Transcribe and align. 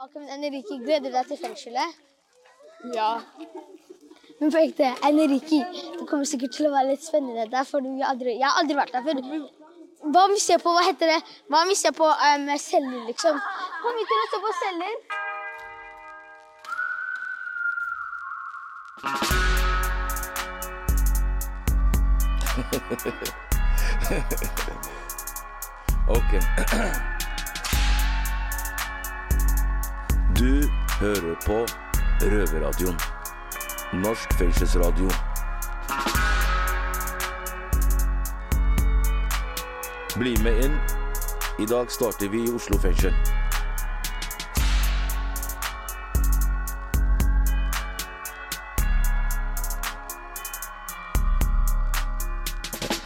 Ok, 0.00 0.12
men 0.14 0.28
Enrique, 0.44 0.76
gleder 0.78 1.10
du 1.10 1.14
deg 1.16 1.26
til 1.26 1.38
fengselet? 1.40 1.96
Ja. 2.94 3.18
Men 4.38 4.52
på 4.54 4.60
ekte, 4.60 4.92
Enrique, 5.08 5.58
det 5.98 6.06
kommer 6.06 6.28
sikkert 6.30 6.54
til 6.54 6.68
å 6.68 6.70
være 6.70 6.92
litt 6.92 7.02
spennende 7.02 7.48
der, 7.50 7.66
for 7.66 7.82
aldri, 7.82 8.36
jeg 8.38 8.46
har 8.46 8.60
aldri 8.62 8.76
vært 8.78 8.94
der 8.94 9.02
før. 9.02 9.18
Hva 10.14 10.22
hvis 10.30 10.46
jeg 10.52 10.62
på, 10.62 10.70
hva 10.70 10.86
heter 10.86 11.10
det, 11.10 11.18
hva 11.50 11.64
om 11.64 11.72
vi 11.72 11.76
ser 11.80 11.90
på 11.98 12.06
um, 12.06 12.46
celler, 12.62 13.02
liksom? 13.10 13.42
Kom 13.82 13.98
hit 13.98 14.14
å 14.14 14.30
se 14.30 14.38
på 14.46 14.50
celler. 14.62 14.94
Ok. 26.08 26.30
Du 30.38 30.68
hører 31.00 31.34
på 31.42 31.54
Røverradioen. 32.22 32.98
Norsk 33.92 34.34
fengselsradio. 34.38 35.08
Bli 40.14 40.36
med 40.44 40.60
inn. 40.62 40.76
I 41.58 41.66
dag 41.66 41.90
starter 41.90 42.30
vi 42.30 42.44
i 42.46 42.52
Oslo 42.54 42.78
fengsel. 42.78 43.10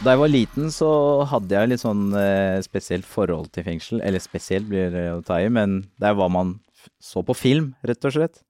Da 0.03 0.13
jeg 0.13 0.21
var 0.21 0.29
liten, 0.29 0.69
så 0.69 0.91
hadde 1.33 1.57
jeg 1.57 1.73
litt 1.73 1.81
sånn 1.81 2.11
eh, 2.13 2.61
spesielt 2.61 3.09
forhold 3.09 3.49
til 3.57 3.65
fengsel. 3.65 4.05
Eller 4.05 4.21
spesielt 4.21 4.69
blir 4.69 4.93
det 4.93 5.07
å 5.15 5.23
ta 5.25 5.41
i, 5.41 5.49
men 5.49 5.87
der 5.97 6.13
var 6.21 6.29
man 6.29 6.59
så 7.01 7.23
på 7.25 7.35
film, 7.37 7.71
rett 7.87 8.09
og 8.09 8.15
slett. 8.15 8.43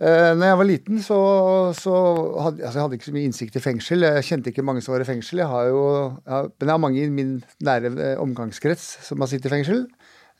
Eh, 0.00 0.30
når 0.32 0.46
jeg 0.46 0.58
var 0.60 0.68
liten, 0.68 1.00
så, 1.04 1.18
så 1.76 1.96
hadde 2.46 2.64
altså 2.64 2.78
jeg 2.78 2.84
hadde 2.86 2.98
ikke 2.98 3.08
så 3.10 3.16
mye 3.16 3.28
innsikt 3.28 3.58
i 3.60 3.64
fengsel. 3.64 4.06
Jeg 4.08 4.28
kjente 4.30 4.52
ikke 4.52 4.64
mange 4.64 4.84
som 4.84 4.94
var 4.94 5.04
i 5.04 5.08
fengsel. 5.08 5.42
Jeg 5.42 5.50
har 5.50 5.68
jo, 5.68 5.82
jeg 6.24 6.34
har, 6.36 6.48
men 6.48 6.70
jeg 6.70 6.74
har 6.74 6.84
mange 6.86 7.02
i 7.02 7.12
min 7.12 7.34
nære 7.68 7.92
eh, 7.96 8.16
omgangskrets 8.22 8.88
som 9.08 9.20
har 9.20 9.28
sittet 9.32 9.50
i 9.50 9.54
fengsel. 9.58 9.84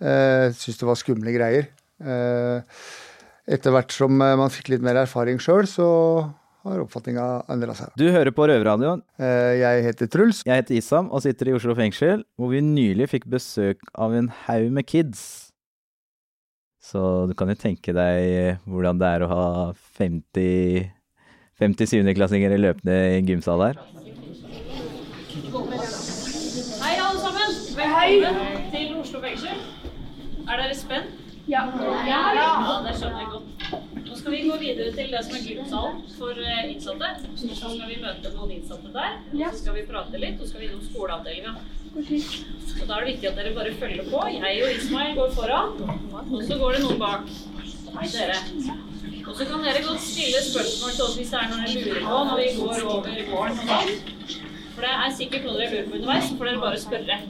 Uh, 0.01 0.49
Syns 0.57 0.79
det 0.81 0.87
var 0.89 0.97
skumle 0.97 1.35
greier. 1.35 1.67
Eh, 2.01 2.81
etter 3.51 3.75
hvert 3.75 3.93
som 3.93 4.21
eh, 4.23 4.37
man 4.39 4.53
fikk 4.53 4.73
litt 4.73 4.85
mer 4.85 5.03
erfaring 5.03 5.41
sjøl, 5.43 5.67
så 5.69 5.89
har 6.65 6.83
oppfatninga 6.83 7.27
endra 7.53 7.75
seg. 7.77 7.93
Du 8.01 8.07
hører 8.13 8.33
på 8.37 8.47
Røverradioen. 8.49 9.03
Eh, 9.21 9.61
jeg 9.61 9.85
heter 9.89 10.11
Truls. 10.13 10.43
Jeg 10.47 10.63
heter 10.63 10.77
Isam 10.77 11.09
og 11.13 11.25
sitter 11.25 11.51
i 11.51 11.57
Oslo 11.57 11.77
fengsel, 11.79 12.25
hvor 12.37 12.53
vi 12.53 12.63
nylig 12.65 13.09
fikk 13.13 13.29
besøk 13.33 13.85
av 13.97 14.17
en 14.17 14.31
haug 14.47 14.69
med 14.77 14.89
kids. 14.89 15.50
Så 16.81 17.27
du 17.29 17.35
kan 17.37 17.51
jo 17.53 17.59
tenke 17.61 17.93
deg 17.93 18.57
hvordan 18.65 19.01
det 19.01 19.09
er 19.15 19.25
å 19.27 19.31
ha 19.31 19.45
50 20.01 20.89
50 21.61 21.91
syvendeklassinger 21.91 22.55
i 22.57 22.61
løpende 22.61 22.95
gymsal 23.29 23.61
her. 23.61 23.81
Hei, 26.81 26.95
alle 26.97 27.21
sammen. 27.21 27.59
Velkommen 27.77 28.71
til 28.73 28.97
Oslo 28.97 29.21
fengsel. 29.21 29.61
Er 30.49 30.57
dere 30.63 30.79
spent? 30.79 31.21
Ja. 31.51 31.67
Ja, 32.09 32.23
det 32.87 32.97
skjønner 32.97 33.21
jeg 33.21 33.33
godt. 33.35 33.50
Skal 34.21 34.33
vi 34.35 34.41
gå 34.45 34.57
videre 34.61 34.91
til 34.93 35.13
det 35.15 35.21
som 35.25 35.37
er 35.39 35.45
gymsalen 35.49 36.01
for 36.19 36.41
eh, 36.45 36.65
innsatte. 36.69 37.09
Så 37.41 37.49
skal 37.57 37.87
vi 37.89 37.97
møte 38.03 38.33
noen 38.35 38.51
innsatte 38.59 38.91
der. 38.93 39.15
og 39.33 39.55
Så 39.55 39.63
skal 39.63 39.79
vi 39.79 39.85
prate 39.89 40.21
litt, 40.21 40.37
og 40.37 40.45
så 40.45 40.51
skal 40.51 40.61
vi 40.61 40.69
innom 40.69 40.83
skoleavdelinga. 40.85 41.55
Så 42.71 42.85
da 42.87 42.99
er 42.99 43.07
det 43.07 43.15
viktig 43.15 43.31
at 43.31 43.41
dere 43.41 43.55
bare 43.57 43.73
følger 43.81 44.11
på. 44.13 44.21
Jeg 44.37 44.61
og 44.67 44.75
Ismail 44.77 45.17
går 45.17 45.33
foran, 45.39 45.73
og 46.21 46.45
så 46.47 46.59
går 46.61 46.77
det 46.77 46.83
noen 46.85 47.01
bak. 47.01 47.33
Dere. 48.13 48.37
Og 49.27 49.33
så 49.37 49.49
kan 49.49 49.65
dere 49.65 49.83
godt 49.89 50.05
stille 50.05 50.45
spørsmål 50.51 50.95
til 50.95 51.05
oss 51.07 51.17
hvis 51.19 51.33
det 51.33 51.41
er 51.41 51.51
noe 51.51 51.65
dere 51.65 51.83
lurer 51.89 52.07
på 52.07 52.21
når 52.29 52.39
vi 52.43 52.47
går 52.61 52.87
over 52.93 53.19
gården 53.33 53.59
og 53.59 53.73
sånn. 53.73 54.39
For 54.77 54.87
det 54.87 54.95
er 55.01 55.19
sikkert 55.19 55.49
noe 55.49 55.59
dere 55.59 55.73
lurer 55.75 55.91
på 55.91 55.99
underveis, 55.99 56.29
så 56.29 56.39
får 56.39 56.53
dere 56.53 56.65
bare 56.69 56.85
spørre. 56.87 57.21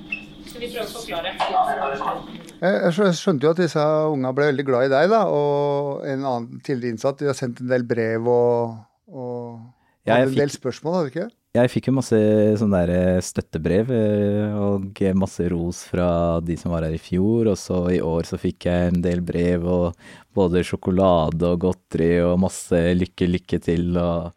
Så 0.42 0.52
Skal 0.52 0.66
vi 0.66 0.74
prøve 0.74 0.86
å 0.86 0.94
forklare. 0.98 2.39
Jeg 2.60 3.16
skjønte 3.16 3.46
jo 3.46 3.50
at 3.54 3.60
disse 3.62 3.82
unga 4.12 4.30
ble 4.36 4.50
veldig 4.50 4.64
glad 4.68 4.86
i 4.88 4.92
deg, 4.92 5.10
da, 5.12 5.22
og 5.32 6.02
en 6.04 6.24
annen 6.28 6.60
tidligere 6.66 6.94
innsatt. 6.96 7.18
De 7.22 7.28
har 7.30 7.36
sendt 7.38 7.62
en 7.64 7.70
del 7.70 7.84
brev 7.88 8.26
og, 8.28 8.74
og 9.08 9.60
Ja, 10.08 10.18
en 10.20 10.28
fikk- 10.32 10.40
del 10.42 10.52
spørsmål, 10.54 10.96
hadde 10.98 11.06
du 11.08 11.14
ikke? 11.14 11.28
Jeg 11.56 11.70
fikk 11.72 11.88
jo 11.88 11.92
masse 11.96 12.18
sånne 12.60 12.80
der 12.84 12.90
eh, 12.94 13.22
støttebrev 13.26 13.88
eh, 13.90 14.52
og 14.54 15.00
masse 15.18 15.48
ros 15.50 15.80
fra 15.88 16.38
de 16.46 16.54
som 16.60 16.70
var 16.70 16.84
her 16.86 16.94
i 16.94 17.00
fjor, 17.02 17.48
og 17.50 17.56
så 17.58 17.80
i 17.90 17.98
år 17.98 18.28
så 18.28 18.38
fikk 18.38 18.68
jeg 18.68 18.92
en 18.92 19.00
del 19.02 19.18
brev 19.26 19.64
og 19.66 19.96
både 20.36 20.62
sjokolade 20.62 21.42
og 21.48 21.58
godteri 21.64 22.20
og 22.22 22.36
masse 22.44 22.78
lykke, 22.94 23.26
lykke 23.34 23.58
til 23.66 23.96
og 23.98 24.30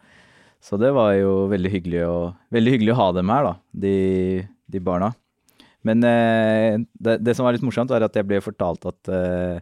Så 0.63 0.79
det 0.81 0.89
var 0.95 1.12
jo 1.19 1.45
veldig 1.51 1.69
hyggelig 1.75 2.01
å, 2.07 2.17
veldig 2.56 2.72
hyggelig 2.78 2.94
å 2.95 3.00
ha 3.03 3.07
dem 3.19 3.29
her, 3.29 3.44
da, 3.51 3.53
de, 3.83 3.95
de 4.72 4.79
barna. 4.79 5.12
Men 5.83 6.03
eh, 6.07 6.77
det, 6.95 7.17
det 7.23 7.35
som 7.35 7.47
var 7.47 7.55
litt 7.55 7.66
morsomt, 7.66 7.91
var 7.91 8.05
at 8.05 8.16
jeg 8.16 8.27
ble 8.29 8.39
fortalt 8.44 8.85
at 8.89 9.11
eh, 9.11 9.59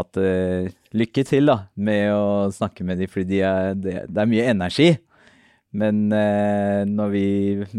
at 0.00 0.16
eh, 0.16 0.70
lykke 0.96 1.22
til 1.28 1.50
da, 1.50 1.56
med 1.76 2.14
å 2.16 2.50
snakke 2.54 2.84
med 2.88 3.02
dem, 3.02 3.10
fordi 3.12 3.28
de 3.34 3.40
er, 3.44 3.74
det, 3.76 3.96
det 4.08 4.22
er 4.22 4.30
mye 4.30 4.46
energi. 4.48 4.86
Men 5.72 6.02
når 6.12 7.12
vi 7.14 7.24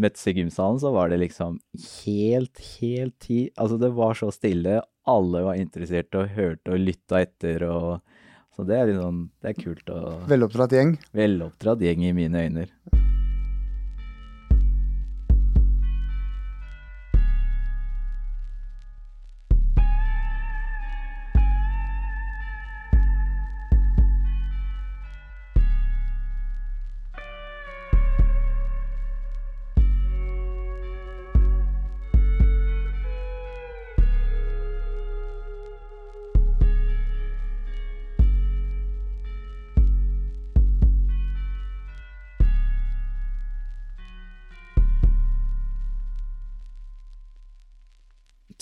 møttes 0.02 0.24
i 0.26 0.32
gymsalen, 0.34 0.80
så 0.82 0.90
var 0.90 1.12
det 1.12 1.20
liksom 1.20 1.60
helt, 2.02 2.58
helt 2.80 3.14
tid 3.22 3.52
Altså, 3.54 3.78
det 3.78 3.92
var 3.94 4.18
så 4.18 4.32
stille. 4.34 4.80
Alle 5.06 5.44
var 5.46 5.60
interessert 5.62 6.10
og 6.18 6.32
hørte 6.34 6.74
og 6.74 6.82
lytta 6.82 7.22
etter 7.22 7.62
og 7.70 8.00
Så 8.56 8.66
det 8.66 8.80
er 8.80 8.90
liksom, 8.90 9.28
Det 9.38 9.52
er 9.52 9.60
kult 9.62 9.94
og 9.94 10.26
Veloppdratt 10.30 10.74
gjeng. 10.74 10.96
veloppdratt 11.14 11.86
gjeng 11.86 12.02
i 12.10 12.14
mine 12.18 12.46
øyne. 12.48 12.66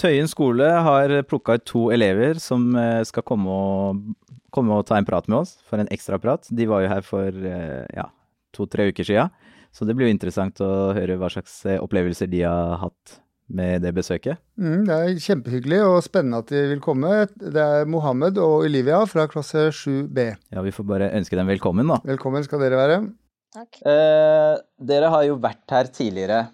Tøyen 0.02 0.26
skole 0.26 0.66
har 0.66 1.12
plukka 1.30 1.54
ut 1.60 1.64
to 1.68 1.80
elever 1.94 2.40
som 2.42 2.72
eh, 2.74 3.04
skal 3.06 3.22
komme 3.22 3.52
og, 3.54 4.00
komme 4.50 4.74
og 4.74 4.88
ta 4.88 4.96
en 4.98 5.06
prat 5.06 5.28
med 5.30 5.44
oss, 5.44 5.52
for 5.68 5.78
en 5.78 5.90
ekstra 5.94 6.18
prat. 6.18 6.48
De 6.50 6.66
var 6.66 6.82
jo 6.82 6.88
her 6.90 7.04
for 7.06 7.30
eh, 7.30 7.84
ja, 7.94 8.08
to-tre 8.56 8.88
uker 8.90 9.06
sia, 9.06 9.28
så 9.70 9.86
det 9.86 9.94
blir 9.94 10.10
jo 10.10 10.16
interessant 10.16 10.58
å 10.64 10.90
høre 10.96 11.20
hva 11.20 11.30
slags 11.30 11.60
eh, 11.70 11.78
opplevelser 11.78 12.32
de 12.32 12.42
har 12.42 12.80
hatt 12.82 13.20
med 13.52 13.84
det 13.84 13.92
besøket. 13.94 14.42
Mm, 14.58 14.88
det 14.88 14.96
er 14.96 15.22
kjempehyggelig 15.22 15.80
og 15.86 16.00
spennende 16.02 16.42
at 16.42 16.50
de 16.50 16.64
vil 16.72 16.82
komme. 16.82 17.14
Det 17.38 17.62
er 17.62 17.86
Mohammed 17.94 18.42
og 18.42 18.66
Olivia 18.66 19.04
fra 19.06 19.28
klasse 19.30 19.69
7B. 19.70 20.26
Ja, 20.50 20.66
vi 20.66 20.74
får 20.74 20.88
bare 20.88 21.12
ønske 21.14 21.38
dem 21.38 21.54
velkommen, 21.54 21.94
da. 21.94 22.02
Velkommen 22.10 22.42
skal 22.48 22.64
dere 22.64 22.82
være. 22.82 23.00
Takk. 23.54 23.82
Eh, 23.86 24.52
dere 24.82 25.14
har 25.14 25.30
jo 25.30 25.38
vært 25.46 25.78
her 25.78 25.94
tidligere. 25.94 26.46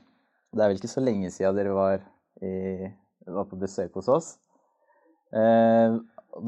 Det 0.52 0.60
er 0.60 0.68
vel 0.68 0.80
ikke 0.82 0.96
så 0.98 1.08
lenge 1.08 1.32
siden 1.32 1.56
dere 1.56 1.76
var, 1.76 2.02
i, 2.44 2.90
var 3.34 3.44
på 3.50 3.58
besøk 3.60 3.94
hos 3.94 4.08
oss. 4.08 4.28
Eh, 5.32 5.96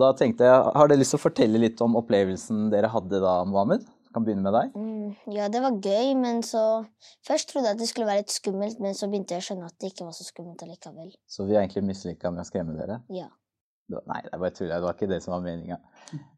da 0.01 0.13
tenkte 0.17 0.47
jeg, 0.47 0.73
Har 0.77 0.89
dere 0.89 1.01
lyst 1.01 1.13
til 1.15 1.19
å 1.21 1.25
fortelle 1.27 1.59
litt 1.61 1.81
om 1.85 1.97
opplevelsen 2.00 2.71
dere 2.73 2.88
hadde 2.93 3.21
da, 3.23 3.41
Mohammed? 3.44 3.85
Kan 4.15 4.25
begynne 4.27 4.43
med 4.43 4.55
deg. 4.56 4.73
Mm, 4.75 5.11
ja, 5.37 5.44
det 5.49 5.61
var 5.62 5.77
gøy, 5.79 6.15
men 6.19 6.41
så 6.43 6.85
Først 7.27 7.50
trodde 7.53 7.69
jeg 7.69 7.77
at 7.77 7.82
det 7.82 7.87
skulle 7.91 8.09
være 8.09 8.25
litt 8.25 8.32
skummelt, 8.35 8.81
men 8.82 8.94
så 8.99 9.06
begynte 9.11 9.37
jeg 9.37 9.44
å 9.44 9.47
skjønne 9.49 9.69
at 9.71 9.77
det 9.79 9.93
ikke 9.93 10.06
var 10.09 10.17
så 10.17 10.27
skummelt 10.27 10.62
allikevel. 10.67 11.12
Så 11.31 11.47
vi 11.47 11.55
er 11.55 11.62
egentlig 11.62 11.85
mislykka 11.93 12.32
med 12.35 12.43
å 12.43 12.49
skremme 12.49 12.75
dere? 12.79 13.00
Ja. 13.15 13.29
Nei, 13.91 14.21
det 14.23 14.31
er 14.33 14.38
bare 14.38 14.55
tull. 14.55 14.69
Det 14.71 14.83
var 14.83 14.94
ikke 14.94 15.09
det 15.11 15.17
som 15.23 15.33
var 15.35 15.41
meninga. 15.43 15.79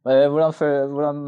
Hvordan, 0.04 0.52
føl- 0.56 0.88
hvordan 0.92 1.18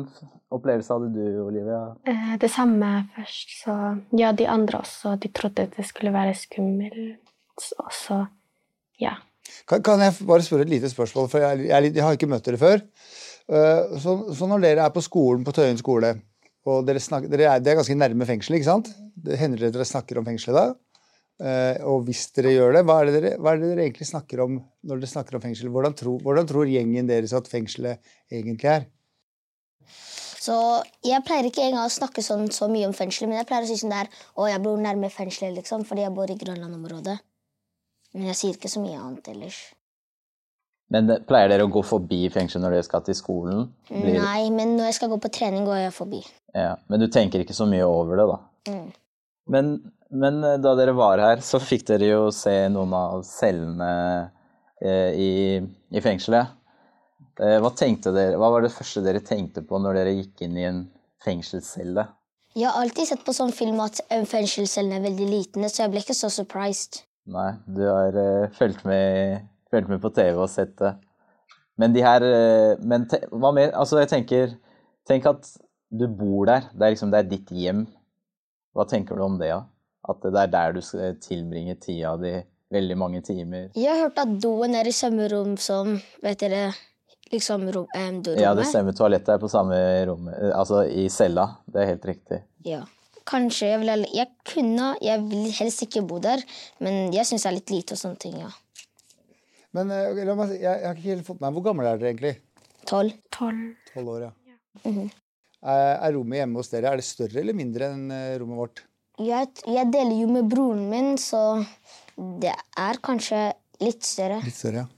opplevelse 0.57 0.93
hadde 0.97 1.11
du, 1.13 1.41
Olivia? 1.47 1.81
Eh, 2.09 2.37
Det 2.41 2.49
samme 2.51 2.93
først, 3.17 3.57
så 3.65 3.75
Ja, 4.17 4.33
de 4.33 4.47
andre 4.49 4.79
også, 4.81 5.19
de 5.21 5.29
trodde 5.29 5.67
det 5.77 5.85
skulle 5.85 6.13
være 6.13 6.33
skummelt, 6.35 7.21
og 7.79 7.91
så 7.93 8.27
Ja. 9.03 9.17
Kan, 9.69 9.83
kan 9.85 10.03
jeg 10.03 10.17
bare 10.29 10.45
spørre 10.45 10.67
et 10.67 10.73
lite 10.73 10.91
spørsmål, 10.93 11.29
for 11.33 11.45
jeg, 11.45 11.67
jeg, 11.69 11.91
jeg 11.95 12.05
har 12.05 12.17
ikke 12.17 12.31
møtt 12.31 12.47
dere 12.47 12.61
før. 12.61 12.85
Eh, 13.53 13.99
så, 14.01 14.17
så 14.37 14.49
når 14.49 14.65
dere 14.65 14.87
er 14.87 14.95
på 14.95 15.03
skolen 15.05 15.45
på 15.45 15.53
Tøyen 15.57 15.81
skole, 15.81 16.15
og 16.65 16.87
dere 16.89 17.03
snakker, 17.03 17.29
dere 17.33 17.51
er, 17.51 17.61
det 17.61 17.73
er 17.73 17.81
ganske 17.81 17.97
nærme 17.99 18.29
fengsel, 18.29 18.57
ikke 18.59 18.71
sant? 18.71 18.91
Det 19.15 19.37
hender 19.41 19.67
det 19.67 19.75
dere 19.75 19.89
snakker 19.89 20.21
om 20.21 20.27
fengselet 20.29 20.61
da? 20.61 20.67
Uh, 21.35 21.77
og 21.91 22.05
hvis 22.07 22.29
dere 22.37 22.53
gjør 22.55 22.77
det, 22.77 22.85
hva 22.87 23.01
er 23.01 23.09
det 23.09 23.15
dere, 23.17 23.31
hva 23.43 23.53
er 23.53 23.59
det 23.59 23.73
dere 23.73 23.85
egentlig 23.89 24.07
snakker 24.07 24.45
om 24.45 24.61
når 24.87 25.01
dere 25.03 25.11
snakker 25.11 25.37
om 25.37 25.43
fengsel? 25.43 25.71
Hvordan, 25.75 25.97
tro, 25.99 26.13
hvordan 26.23 26.47
tror 26.47 26.71
gjengen 26.71 27.11
deres 27.11 27.35
at 27.35 27.51
fengselet 27.51 28.15
egentlig 28.31 28.71
er? 28.71 28.87
Så 30.45 30.55
jeg 31.05 31.25
pleier 31.27 31.49
ikke 31.49 31.65
engang 31.65 31.89
å 31.89 31.93
snakke 31.93 32.23
sånn, 32.23 32.47
så 32.55 32.69
mye 32.71 32.87
om 32.87 32.95
fengselet, 32.97 33.33
men 33.33 33.41
jeg 33.41 33.49
pleier 33.51 33.67
å 33.67 33.71
si 33.71 33.81
sånn 33.81 33.95
der 33.97 34.11
Å, 34.13 34.47
jeg 34.53 34.63
bor 34.63 34.81
nærme 34.81 35.11
fengselet, 35.11 35.57
liksom, 35.59 35.87
fordi 35.89 36.05
jeg 36.05 36.15
bor 36.15 36.31
i 36.31 36.39
Grønland-området. 36.39 37.17
Men 38.15 38.31
jeg 38.31 38.39
sier 38.39 38.55
ikke 38.57 38.71
så 38.71 38.83
mye 38.83 38.99
annet 39.01 39.29
ellers. 39.33 39.59
Men 40.95 41.07
det- 41.09 41.27
pleier 41.27 41.49
dere 41.49 41.67
å 41.67 41.73
gå 41.73 41.83
forbi 41.85 42.29
fengselet 42.31 42.63
når 42.63 42.71
dere 42.77 42.87
skal 42.87 43.01
til 43.03 43.15
skolen? 43.15 43.73
Blir- 43.89 44.21
Nei, 44.21 44.51
men 44.51 44.77
når 44.77 44.85
jeg 44.91 44.95
skal 44.95 45.09
gå 45.09 45.19
på 45.21 45.33
trening, 45.33 45.65
går 45.67 45.77
jeg 45.85 45.93
forbi. 45.93 46.21
Ja, 46.55 46.77
men 46.89 47.01
du 47.01 47.09
tenker 47.09 47.41
ikke 47.43 47.57
så 47.57 47.67
mye 47.67 47.83
over 47.89 48.17
det, 48.17 48.27
da? 48.29 48.39
Mm. 48.73 48.93
Men, 49.49 49.93
men 50.11 50.45
eh, 50.45 50.57
da 50.59 50.75
dere 50.75 50.95
var 50.95 51.19
her, 51.19 51.37
så 51.43 51.59
fikk 51.61 51.87
dere 51.87 52.07
jo 52.13 52.31
se 52.31 52.69
noen 52.69 52.93
av 52.95 53.25
cellene 53.25 54.31
eh, 54.81 55.11
i, 55.19 55.31
i 55.91 56.01
fengselet. 56.01 56.49
Eh, 57.41 57.59
hva 57.59 57.71
dere, 57.75 58.37
hva 58.39 58.51
var 58.53 58.63
det 58.63 58.71
første 58.71 59.03
dere 59.03 59.21
tenkte 59.21 59.65
på 59.67 59.81
når 59.83 59.95
dere 59.99 60.15
gikk 60.15 60.43
inn 60.47 60.57
i 60.57 60.69
en 60.69 60.91
fengselscelle? 61.25 62.07
Jeg 62.55 62.69
har 62.71 62.81
alltid 62.81 63.09
sett 63.09 63.25
på 63.27 63.35
sånn 63.35 63.53
film 63.53 63.81
at 63.83 63.99
en 64.15 64.25
fengselscelle 64.31 64.95
er 64.95 65.03
veldig 65.03 65.27
liten, 65.29 65.67
så 65.69 65.83
jeg 65.83 65.91
ble 65.91 66.05
ikke 66.05 66.15
så 66.15 66.31
surprised. 66.31 67.03
Nei, 67.25 67.51
du 67.65 67.83
har 67.89 68.17
uh, 68.17 68.53
fulgt, 68.53 68.85
med, 68.85 69.45
fulgt 69.73 69.89
med 69.89 70.01
på 70.03 70.13
TV 70.13 70.37
og 70.37 70.51
sett 70.53 70.75
det. 70.81 70.93
Men 71.81 71.95
de 71.95 72.03
her 72.05 72.23
uh, 72.23 72.83
Men 72.85 73.07
te, 73.11 73.23
hva 73.33 73.51
mer? 73.57 73.73
Altså, 73.73 73.99
jeg 74.03 74.13
tenker 74.13 74.57
Tenk 75.09 75.27
at 75.29 75.49
du 75.93 76.07
bor 76.09 76.47
der. 76.49 76.71
Det 76.73 76.87
er 76.87 76.95
liksom 76.95 77.11
det 77.13 77.21
er 77.21 77.29
ditt 77.29 77.51
hjem. 77.53 77.85
Hva 78.75 78.87
tenker 78.89 79.19
du 79.19 79.25
om 79.27 79.37
det, 79.39 79.51
da? 79.53 79.61
At 80.09 80.25
det 80.25 80.41
er 80.41 80.51
der 80.53 80.73
du 80.77 80.81
skal 80.85 81.19
tilbringe 81.23 81.77
tida 81.81 82.15
di 82.21 82.33
veldig 82.75 82.97
mange 82.99 83.21
timer. 83.25 83.69
Jeg 83.77 83.93
har 83.93 84.09
hørt 84.09 84.19
at 84.25 84.35
doen 84.43 84.75
er 84.75 84.89
i 84.89 84.95
samme 84.95 85.29
rom 85.31 85.55
som 85.61 85.95
vet 86.25 86.41
dere, 86.41 86.65
liksom 87.33 87.69
rom, 87.69 87.87
eh, 87.95 88.11
dorommet? 88.19 88.43
Ja, 88.43 88.55
det 88.59 88.67
stemmer. 88.71 88.97
Toalettet 88.97 89.37
er 89.37 89.43
på 89.43 89.53
samme 89.53 89.79
rom, 90.09 90.29
eh, 90.33 90.51
altså 90.57 90.83
i 90.89 91.09
cella. 91.13 91.47
Det 91.67 91.83
er 91.83 91.93
helt 91.93 92.07
riktig. 92.11 92.43
Ja. 92.67 92.83
Kanskje 93.29 93.71
jeg 93.73 93.81
vil 93.81 94.05
Jeg 94.13 94.29
kunne 94.45 94.91
Jeg 95.01 95.23
vil 95.31 95.51
helst 95.57 95.83
ikke 95.87 96.03
bo 96.07 96.19
der, 96.21 96.43
men 96.85 97.13
jeg 97.15 97.25
syns 97.29 97.47
det 97.47 97.51
er 97.53 97.57
litt 97.59 97.71
lite 97.73 97.97
og 97.97 98.01
sånne 98.03 98.21
ting, 98.21 98.39
ja. 98.43 98.51
Men 99.75 99.91
eh, 99.91 100.25
la 100.25 100.35
meg, 100.39 100.51
si- 100.53 100.61
jeg, 100.63 100.69
jeg 100.81 100.87
har 100.87 100.95
ikke 100.99 101.09
helt 101.11 101.27
fått 101.27 101.41
med 101.41 101.49
meg 101.49 101.57
Hvor 101.59 101.67
gammel 101.71 101.89
er 101.91 101.99
dere 102.03 102.13
egentlig? 102.13 102.35
Tolv. 102.87 103.15
Tolv. 103.33 103.63
Tolv 103.95 104.11
år, 104.17 104.27
ja. 104.29 104.33
Mhm. 104.85 105.07
Er, 105.65 105.95
er 106.05 106.13
rommet 106.13 106.37
hjemme 106.43 106.61
hos 106.61 106.69
dere 106.69 106.91
er 106.93 107.01
det 107.01 107.07
større 107.09 107.41
eller 107.41 107.57
mindre 107.57 107.87
enn 107.95 108.11
eh, 108.13 108.35
rommet 108.43 108.59
vårt? 108.61 108.83
Jeg, 109.23 109.49
jeg 109.71 109.89
deler 109.95 110.19
jo 110.21 110.27
med 110.35 110.49
broren 110.51 110.83
min, 110.91 111.15
så 111.23 111.41
det 112.43 112.51
er 112.83 112.99
kanskje 113.07 113.39
litt 113.81 114.03
større. 114.05 114.41
Litt 114.45 114.59
større, 114.59 114.83
ja. 114.83 114.91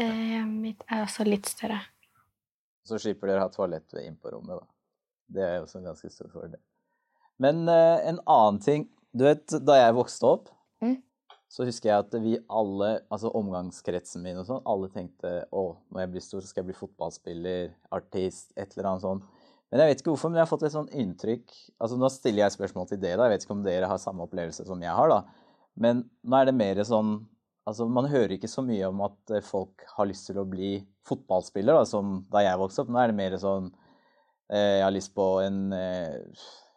Eh, 0.00 0.46
mitt 0.48 0.80
er 0.88 1.02
også 1.04 1.26
litt 1.28 1.50
større. 1.50 1.80
Så 2.88 2.96
slipper 3.02 3.28
dere 3.28 3.42
å 3.42 3.48
ha 3.48 3.52
toalett 3.52 3.92
inn 4.00 4.16
på 4.16 4.32
rommet, 4.32 4.62
da. 4.62 4.66
Det 5.36 5.44
er 5.44 5.58
også 5.66 5.82
en 5.82 5.90
ganske 5.90 6.08
stor 6.14 6.30
fordel. 6.32 6.56
Men 7.40 7.62
eh, 7.68 8.08
en 8.10 8.20
annen 8.28 8.60
ting 8.64 8.88
Du 9.16 9.24
vet, 9.26 9.42
da 9.66 9.78
jeg 9.80 9.96
vokste 9.96 10.28
opp, 10.28 10.50
Mm. 10.80 10.94
så 11.50 11.64
husker 11.66 11.90
jeg 11.90 11.98
at 12.04 12.14
vi 12.22 12.36
alle, 12.48 13.00
altså 13.12 13.32
omgangskretsen 13.36 14.22
min 14.22 14.38
og 14.38 14.46
sånn, 14.46 14.62
alle 14.64 14.86
tenkte 14.94 15.32
å, 15.52 15.64
når 15.90 16.00
jeg 16.04 16.10
blir 16.12 16.22
stor, 16.24 16.40
så 16.40 16.48
skal 16.52 16.62
jeg 16.62 16.68
bli 16.70 16.76
fotballspiller, 16.78 17.72
artist, 17.92 18.52
et 18.56 18.70
eller 18.76 18.92
annet 18.92 19.02
sånt. 19.04 19.26
Men 19.70 19.82
jeg 19.82 19.90
vet 19.90 20.00
ikke 20.00 20.12
hvorfor, 20.14 20.30
men 20.30 20.38
jeg 20.40 20.46
har 20.46 20.50
fått 20.52 20.64
et 20.66 20.72
sånn 20.74 20.88
inntrykk 20.94 21.52
Altså, 21.82 21.98
nå 21.98 22.08
stiller 22.10 22.44
jeg 22.44 22.54
spørsmål 22.56 22.88
til 22.90 23.02
dere, 23.02 23.18
da. 23.18 23.26
Jeg 23.28 23.34
vet 23.34 23.44
ikke 23.48 23.56
om 23.58 23.66
dere 23.66 23.90
har 23.90 24.00
samme 24.02 24.24
opplevelse 24.24 24.64
som 24.66 24.80
jeg 24.82 24.94
har, 24.94 25.12
da. 25.12 25.20
Men 25.76 26.00
nå 26.22 26.40
er 26.40 26.48
det 26.48 26.56
mer 26.62 26.80
sånn 26.86 27.12
Altså, 27.68 27.84
man 27.86 28.08
hører 28.10 28.32
ikke 28.38 28.48
så 28.50 28.62
mye 28.66 28.88
om 28.88 29.02
at 29.04 29.30
eh, 29.36 29.44
folk 29.44 29.84
har 29.98 30.08
lyst 30.08 30.26
til 30.30 30.38
å 30.40 30.46
bli 30.48 30.78
fotballspiller, 31.06 31.76
da, 31.76 31.84
som 31.86 32.24
da 32.32 32.40
jeg 32.42 32.58
vokste 32.58 32.82
opp. 32.82 32.88
Nå 32.90 32.98
er 33.02 33.12
det 33.12 33.18
mer 33.18 33.36
sånn 33.42 33.68
eh, 34.50 34.78
Jeg 34.80 34.86
har 34.86 34.94
lyst 34.96 35.12
på 35.14 35.26
en 35.44 35.60
eh, 35.76 36.16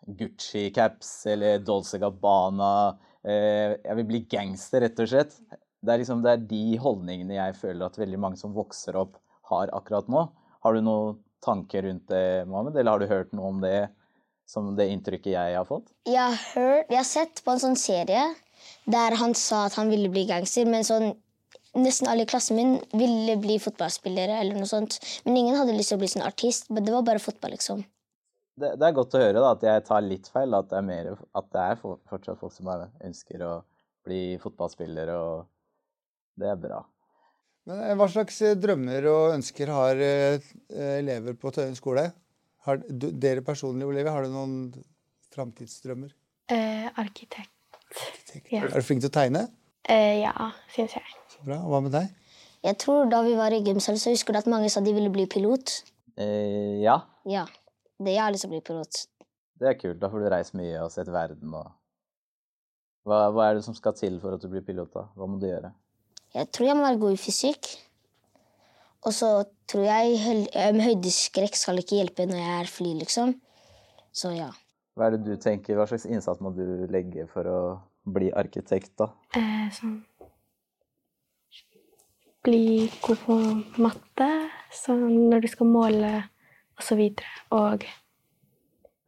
Gucci-caps 0.08 1.12
eller 1.32 1.60
Dolce 1.64 2.00
Gabbana. 2.02 2.98
Eh, 3.24 3.76
jeg 3.80 3.98
vil 4.00 4.08
bli 4.10 4.24
gangster, 4.30 4.84
rett 4.84 5.00
og 5.00 5.10
slett. 5.10 5.36
Det 5.84 5.94
er 5.94 6.02
liksom 6.02 6.24
det 6.24 6.32
er 6.32 6.46
de 6.48 6.64
holdningene 6.80 7.38
jeg 7.38 7.58
føler 7.60 7.88
at 7.88 8.00
veldig 8.00 8.20
mange 8.20 8.40
som 8.40 8.56
vokser 8.56 8.98
opp, 9.00 9.18
har 9.52 9.72
akkurat 9.76 10.08
nå. 10.12 10.28
Har 10.64 10.76
du 10.76 10.84
noen 10.84 11.20
tanker 11.44 11.84
rundt 11.84 12.08
det, 12.12 12.46
Mohammed, 12.48 12.78
eller 12.80 12.96
har 12.96 13.04
du 13.04 13.12
hørt 13.12 13.34
noe 13.36 13.50
om 13.52 13.60
det 13.64 13.90
som 14.48 14.72
det 14.78 14.88
inntrykket 14.92 15.34
jeg 15.36 15.58
har 15.58 15.68
fått? 15.68 15.92
Jeg 16.08 16.22
har, 16.22 16.40
hørt, 16.54 16.88
jeg 16.92 17.00
har 17.00 17.10
sett 17.10 17.44
på 17.44 17.54
en 17.54 17.64
sånn 17.64 17.80
serie 17.80 18.24
der 18.88 19.16
han 19.20 19.36
sa 19.36 19.66
at 19.68 19.76
han 19.80 19.92
ville 19.92 20.12
bli 20.12 20.26
gangster, 20.30 20.68
men 20.70 20.88
sånn 20.88 21.14
Nesten 21.74 22.06
alle 22.06 22.28
i 22.28 22.30
klassen 22.30 22.54
min 22.54 22.76
ville 22.94 23.34
bli 23.42 23.56
fotballspillere, 23.58 24.36
eller 24.44 24.60
noe 24.60 24.70
sånt. 24.70 25.00
Men 25.26 25.40
ingen 25.40 25.56
hadde 25.58 25.74
lyst 25.74 25.90
til 25.90 25.98
å 25.98 26.02
bli 26.04 26.10
sånn 26.12 26.22
artist. 26.22 26.68
Men 26.70 26.86
det 26.86 26.94
var 26.94 27.02
bare 27.08 27.22
fotball, 27.24 27.56
liksom. 27.56 27.80
Det, 28.60 28.70
det 28.80 28.88
er 28.88 28.96
godt 28.98 29.16
å 29.18 29.22
høre 29.22 29.40
da, 29.42 29.52
at 29.56 29.64
jeg 29.66 29.84
tar 29.88 30.02
litt 30.06 30.28
feil, 30.34 30.54
at 30.58 30.70
det 30.72 30.78
er, 30.80 30.86
mer, 30.88 31.12
at 31.36 31.48
det 31.54 31.62
er 31.72 31.76
for- 31.82 32.00
fortsatt 32.10 32.40
folk 32.42 32.54
som 32.54 32.68
bare 32.70 32.90
ønsker 33.08 33.42
å 33.48 33.54
bli 34.06 34.38
fotballspillere, 34.44 35.16
og 35.16 35.46
det 36.40 36.50
er 36.52 36.60
bra. 36.60 36.82
Men 37.70 37.80
eh, 37.86 37.94
hva 37.96 38.10
slags 38.12 38.42
eh, 38.44 38.56
drømmer 38.60 39.06
og 39.08 39.36
ønsker 39.38 39.72
har 39.72 39.96
eh, 40.04 40.40
elever 41.00 41.38
på 41.40 41.52
Tøyen 41.56 41.78
skole? 41.80 42.10
Har 42.68 42.80
du, 42.84 43.10
dere 43.12 43.42
personlig, 43.44 43.86
Olivia, 43.88 44.12
har 44.16 44.24
du 44.28 44.34
noen 44.34 44.58
framtidsdrømmer? 45.34 46.12
Eh, 46.52 46.90
arkitekt. 47.00 47.50
Ja. 48.52 48.66
Er 48.68 48.80
du 48.82 48.86
flink 48.86 49.04
til 49.04 49.12
å 49.12 49.16
tegne? 49.16 49.46
Eh, 49.88 50.22
ja, 50.24 50.52
syns 50.74 50.96
jeg. 50.98 51.16
Så 51.32 51.44
bra. 51.46 51.58
Hva 51.70 51.80
med 51.86 51.94
deg? 51.96 52.12
Jeg 52.64 52.78
tror 52.80 53.10
Da 53.12 53.20
vi 53.26 53.34
var 53.36 53.52
i 53.52 53.60
gymsalen, 53.66 54.00
så 54.00 54.14
husker 54.14 54.34
du 54.36 54.40
at 54.40 54.48
mange 54.52 54.70
sa 54.72 54.80
de 54.84 54.94
ville 54.96 55.12
bli 55.12 55.26
pilot. 55.32 55.74
Eh, 56.18 56.80
ja, 56.84 57.00
Ja. 57.28 57.46
Det 58.04 58.16
jeg 58.16 58.24
har 58.24 58.34
lyst 58.34 58.46
til 58.46 58.52
å 58.52 58.56
bli 58.56 58.64
pilot. 58.68 59.06
det 59.62 59.70
er 59.70 59.80
kult. 59.80 60.02
Da 60.02 60.10
får 60.12 60.24
du 60.24 60.30
reist 60.34 60.58
mye 60.60 60.82
og 60.84 60.92
sett 60.92 61.10
verden. 61.14 61.54
Og... 61.56 61.72
Hva, 63.08 63.30
hva 63.36 63.48
er 63.50 63.58
det 63.58 63.66
som 63.66 63.76
skal 63.78 63.96
til 64.00 64.20
for 64.24 64.36
at 64.36 64.44
du 64.44 64.50
blir 64.52 64.66
pilot? 64.66 64.92
da? 64.94 65.08
Hva 65.16 65.30
må 65.30 65.40
du 65.40 65.48
gjøre? 65.48 65.72
Jeg 66.34 66.50
tror 66.56 66.68
jeg 66.68 66.78
må 66.80 66.88
være 66.88 67.02
god 67.04 67.16
i 67.16 67.22
fysikk. 67.22 67.70
Og 69.04 69.14
så 69.16 69.30
tror 69.68 69.86
jeg 69.86 70.48
høydeskrekk 70.84 71.58
skal 71.60 71.82
ikke 71.82 72.00
hjelpe 72.00 72.26
når 72.30 72.40
jeg 72.40 72.54
er 72.60 72.72
fly, 72.72 72.94
liksom. 73.02 73.34
Så 74.16 74.32
ja. 74.36 74.50
Hva 74.96 75.08
er 75.08 75.18
det 75.18 75.26
du 75.26 75.34
tenker? 75.42 75.76
Hva 75.76 75.88
slags 75.90 76.06
innsats 76.08 76.42
må 76.44 76.54
du 76.56 76.86
legge 76.92 77.26
for 77.32 77.50
å 77.50 77.60
bli 78.16 78.32
arkitekt? 78.36 78.94
da? 79.00 79.12
Eh, 79.38 79.70
sånn 79.76 80.02
Bli 82.44 82.90
god 83.00 83.22
på 83.24 83.36
matte, 83.80 84.26
sånn 84.76 85.30
når 85.32 85.46
du 85.46 85.48
skal 85.48 85.70
måle, 85.72 86.10
og 86.91 87.00
så. 87.00 87.56
Og 87.57 87.85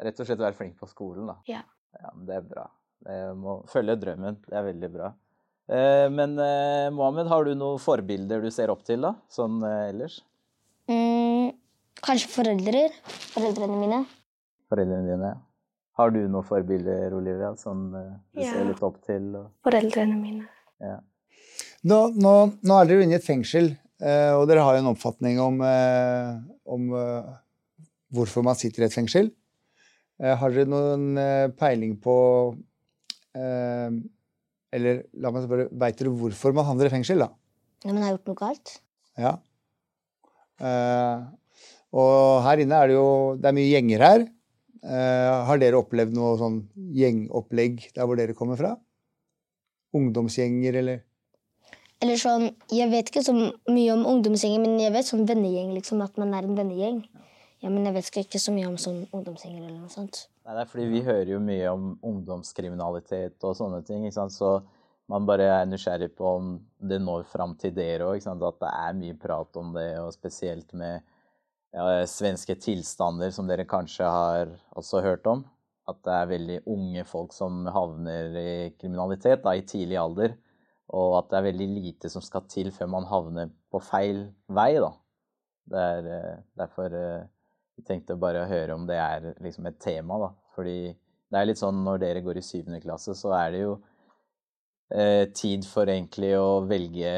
Rett 0.06 0.20
og 0.20 0.28
slett 0.28 0.42
være 0.44 0.58
flink 0.58 0.76
på 0.80 0.88
skolen, 0.92 1.28
da. 1.32 1.38
ja. 1.48 1.62
Ja, 1.96 2.10
men 2.14 2.26
det 2.28 2.36
er 2.36 2.42
bra. 2.44 2.66
Jeg 3.08 3.36
må 3.40 3.54
følge 3.72 3.94
drømmen. 4.02 4.36
Det 4.44 4.58
er 4.60 4.66
veldig 4.66 4.90
bra. 4.92 5.14
Eh, 5.72 6.10
men 6.12 6.34
eh, 6.44 6.90
Mohammed, 6.92 7.30
har 7.32 7.46
du 7.48 7.54
noen 7.56 7.80
forbilder 7.80 8.42
du 8.44 8.50
ser 8.52 8.70
opp 8.74 8.82
til, 8.84 9.00
da? 9.06 9.14
Sånn 9.32 9.62
eh, 9.64 9.86
ellers? 9.94 10.18
Mm, 10.92 11.54
kanskje 12.04 12.28
foreldre. 12.34 12.82
Foreldrene 13.32 13.80
mine. 13.80 14.02
Foreldrene 14.70 15.08
dine? 15.14 15.32
Har 15.96 16.12
du 16.12 16.20
noen 16.28 16.44
forbilder, 16.44 17.16
Olivia, 17.16 17.54
som 17.56 17.88
du 17.96 18.42
Ja. 18.44 18.52
ser 18.52 18.66
litt 18.68 18.84
opp 18.84 19.00
til? 19.08 19.32
Og, 19.40 19.48
Foreldrene 19.64 20.20
mine. 20.20 20.50
ja. 20.84 21.00
Nå, 21.88 22.02
nå, 22.18 22.36
nå 22.66 22.82
er 22.82 22.88
dere 22.90 23.04
inne 23.06 23.16
i 23.16 23.22
et 23.22 23.24
fengsel, 23.24 23.72
eh, 24.02 24.34
og 24.36 24.48
dere 24.50 24.64
har 24.66 24.76
jo 24.76 24.84
en 24.84 24.92
oppfatning 24.92 25.40
om, 25.40 25.62
eh, 25.62 26.36
om 26.68 26.90
hvorfor 28.14 28.46
man 28.46 28.58
sitter 28.60 28.84
i 28.84 28.88
et 28.90 28.96
fengsel. 28.96 29.32
Eh, 30.22 30.36
har 30.40 30.54
dere 30.54 30.70
noen 30.72 31.18
eh, 31.20 31.48
peiling 31.60 31.98
på 32.00 32.16
eh, 33.36 33.96
Eller 34.76 35.02
la 35.20 35.32
meg 35.34 35.44
spørre, 35.44 35.66
veit 35.76 35.98
dere 36.00 36.14
hvorfor 36.16 36.56
man 36.56 36.68
havner 36.70 36.88
i 36.88 36.94
fengsel, 36.94 37.26
da? 37.26 37.32
men 37.86 37.98
man 37.98 38.06
har 38.06 38.16
gjort 38.16 38.30
noe 38.32 38.40
galt. 38.40 38.72
Ja. 39.20 39.34
Og 41.96 42.16
her 42.48 42.62
inne 42.64 42.80
er 42.80 42.90
det 42.90 42.96
jo 42.96 43.10
Det 43.38 43.50
er 43.50 43.56
mye 43.56 43.70
gjenger 43.70 44.04
her. 44.04 44.24
Har 45.48 45.60
dere 45.62 45.78
opplevd 45.78 46.16
noe 46.18 46.32
sånn 46.40 46.58
gjengopplegg 46.98 47.92
der 47.94 48.08
hvor 48.10 48.18
dere 48.18 48.34
kommer 48.38 48.58
fra? 48.58 48.72
Ungdomsgjenger, 49.96 50.80
eller? 50.82 51.04
Eller 52.04 52.20
sånn, 52.20 52.50
Jeg 52.74 52.90
vet 52.92 53.12
ikke 53.12 53.24
så 53.28 53.36
mye 53.36 53.94
om 53.94 54.04
ungdomsgjenger, 54.16 54.64
men 54.66 54.82
jeg 54.82 54.96
vet 54.96 55.12
sånn 55.12 55.28
vennegjeng. 55.30 55.76
liksom, 55.78 56.02
At 56.04 56.18
man 56.18 56.34
er 56.34 56.48
en 56.48 56.58
vennegjeng. 56.58 57.04
Ja, 57.06 57.26
Men 57.66 57.90
jeg 57.90 57.96
vet 57.96 58.18
ikke 58.22 58.42
så 58.42 58.54
mye 58.54 58.70
om 58.70 58.78
sånn 58.82 59.04
ungdomsgjenger 59.10 59.64
eller 59.64 59.80
noe 59.80 59.92
sånt. 59.94 60.26
Nei, 60.46 60.54
det 60.54 60.64
er 60.64 60.70
fordi 60.70 60.86
vi 60.92 61.04
hører 61.06 61.32
jo 61.34 61.42
mye 61.42 61.72
om 61.74 61.92
ungdomskriminalitet 62.06 63.48
og 63.48 63.58
sånne 63.58 63.82
ting, 63.88 64.06
ikke 64.06 64.20
sant? 64.20 64.36
så 64.36 64.60
man 65.12 65.26
bare 65.26 65.48
er 65.50 65.68
nysgjerrig 65.70 66.12
på 66.18 66.30
om 66.40 66.54
det 66.90 67.00
når 67.02 67.26
fram 67.30 67.56
til 67.62 67.74
dere 67.76 68.08
òg, 68.10 68.22
at 68.26 68.62
det 68.62 68.72
er 68.72 68.96
mye 68.98 69.18
prat 69.22 69.60
om 69.62 69.74
det, 69.76 69.90
og 70.02 70.14
spesielt 70.14 70.74
med 70.78 71.02
ja, 71.76 72.06
svenske 72.10 72.56
tilstander, 72.62 73.34
som 73.34 73.50
dere 73.50 73.68
kanskje 73.70 74.10
har 74.10 74.56
også 74.78 75.04
hørt 75.06 75.28
om. 75.30 75.46
at 75.86 76.00
det 76.02 76.14
er 76.18 76.30
veldig 76.32 76.56
unge 76.74 77.04
folk 77.06 77.34
som 77.34 77.68
havner 77.70 78.34
i 78.42 78.54
kriminalitet 78.74 79.44
da, 79.44 79.52
i 79.54 79.62
tidlig 79.62 80.00
alder. 80.02 80.32
Og 80.98 81.20
at 81.20 81.28
det 81.30 81.38
er 81.38 81.46
veldig 81.46 81.68
lite 81.76 82.10
som 82.10 82.24
skal 82.26 82.48
til 82.50 82.72
før 82.74 82.90
man 82.90 83.06
havner 83.06 83.52
på 83.70 83.82
feil 83.86 84.24
vei, 84.50 84.72
da. 84.82 84.90
Det 85.70 85.84
er 85.92 86.10
eh, 86.16 86.40
derfor 86.58 86.98
eh, 86.98 87.28
jeg 87.76 87.88
tenkte 87.88 88.20
bare 88.20 88.44
å 88.44 88.50
høre 88.50 88.76
om 88.76 88.86
det 88.88 88.98
er 89.00 89.34
liksom 89.44 89.68
et 89.70 89.80
tema, 89.84 90.20
da. 90.22 90.30
Fordi 90.56 90.80
det 90.92 91.40
er 91.40 91.50
litt 91.50 91.60
sånn 91.60 91.82
når 91.84 92.02
dere 92.04 92.24
går 92.26 92.40
i 92.40 92.46
syvende 92.46 92.82
klasse, 92.84 93.16
så 93.18 93.34
er 93.36 93.52
det 93.54 93.64
jo 93.64 93.74
eh, 94.94 95.26
tid 95.36 95.66
for 95.68 95.90
egentlig 95.92 96.32
å 96.40 96.62
velge 96.68 97.16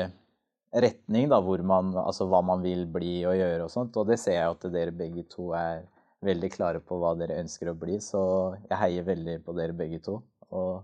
retning, 0.78 1.28
da, 1.32 1.40
hvor 1.44 1.62
man, 1.66 1.94
altså 2.02 2.28
hva 2.30 2.42
man 2.46 2.64
vil 2.66 2.86
bli 2.92 3.20
og 3.28 3.38
gjøre 3.38 3.68
og 3.68 3.74
sånt. 3.74 3.98
Og 4.00 4.10
det 4.10 4.20
ser 4.22 4.40
jeg 4.40 4.56
at 4.56 4.68
dere 4.74 4.96
begge 4.96 5.28
to 5.32 5.52
er 5.58 5.86
veldig 6.26 6.50
klare 6.54 6.82
på 6.84 6.98
hva 7.02 7.14
dere 7.18 7.38
ønsker 7.44 7.72
å 7.72 7.78
bli, 7.78 8.00
så 8.04 8.22
jeg 8.68 8.82
heier 8.82 9.06
veldig 9.08 9.38
på 9.46 9.56
dere 9.58 9.78
begge 9.78 10.02
to. 10.06 10.20
Og 10.58 10.82